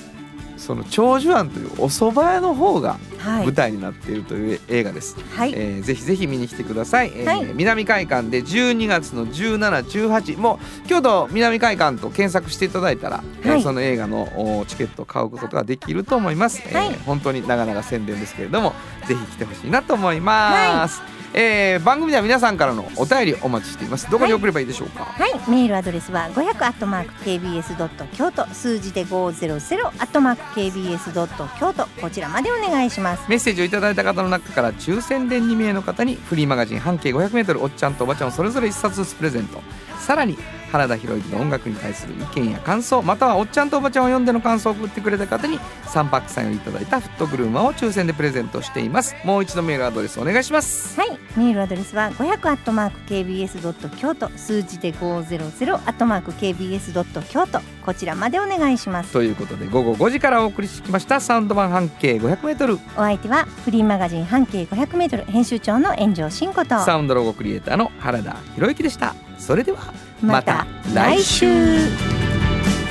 [0.57, 7.45] その長寿庵というお蕎麦屋の方がはい舞台になっているという映画です、はい、えーぜひぜひ見に来てください、えーはい。
[7.53, 13.61] 南海館で12月の1718もう京都南海館と検索していただいたら、えーはい。
[13.61, 16.87] その映画のおチケットを買うことができると思います、はい。
[16.87, 18.73] えー本当に長々宣伝ですけれども
[19.07, 21.01] ぜひ来てほしいなと思います、
[21.33, 24.09] えー番組では皆さんからのお便りお待ちしています。
[24.09, 31.87] どこに送ればいいでしょうか、はい、メールアドレスは500アットマーク KBS ドット京都数字で500アットマーク KBS ドット京都。
[31.99, 33.12] こちらまでお願いします。
[33.27, 39.61] メッセージをいただいた方の中から抽選で2名の方にフリーマガジン半径 500m おっちゃんとおばちゃんをそれぞれ1冊ずつプレゼント。
[40.03, 40.37] さらに
[40.73, 49.15] 原田博之の音楽に対する意見や感想またはおっちゃんとおばちゃんを読んでの感想を送ってくれた方に3パックサインをいただいたフットグルーマーを抽選でプレゼントしています。
[49.23, 57.21] もう一度メールアドレスお願いしますはい、メールアドレスは500アットマーク KBS ドット京都数字で500アットマーク KBS ドット。
[57.21, 59.13] 京都こちらまでお願いします。
[59.13, 66.79] ということで午後5時からお送りしてきましたサウンド版半径 500m お相手はフリーマガジン半径500メートル編集長の炎上真子と。
[66.79, 69.13] サウンドロゴクリエイターの原田博之でした。
[69.37, 71.45] それではまた来週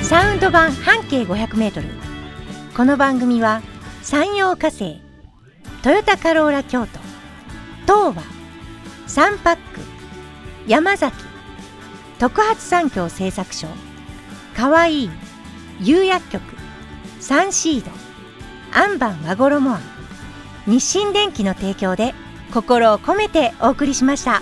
[0.01, 1.87] サウンド版半径500メートル
[2.75, 3.61] この番組は
[4.01, 5.01] 山陽火星
[5.81, 6.99] トヨタカローラ京都
[7.83, 8.23] 東和
[9.07, 9.61] サンパック
[10.67, 11.15] 山崎
[12.19, 13.67] 特発産業製作所
[14.55, 15.09] かわいい
[15.81, 16.43] 釉薬局
[17.19, 17.91] サンシード
[18.71, 19.81] アンバン和衣あん
[20.65, 22.13] 日清電機の提供で
[22.53, 24.41] 心を込めてお送りしました。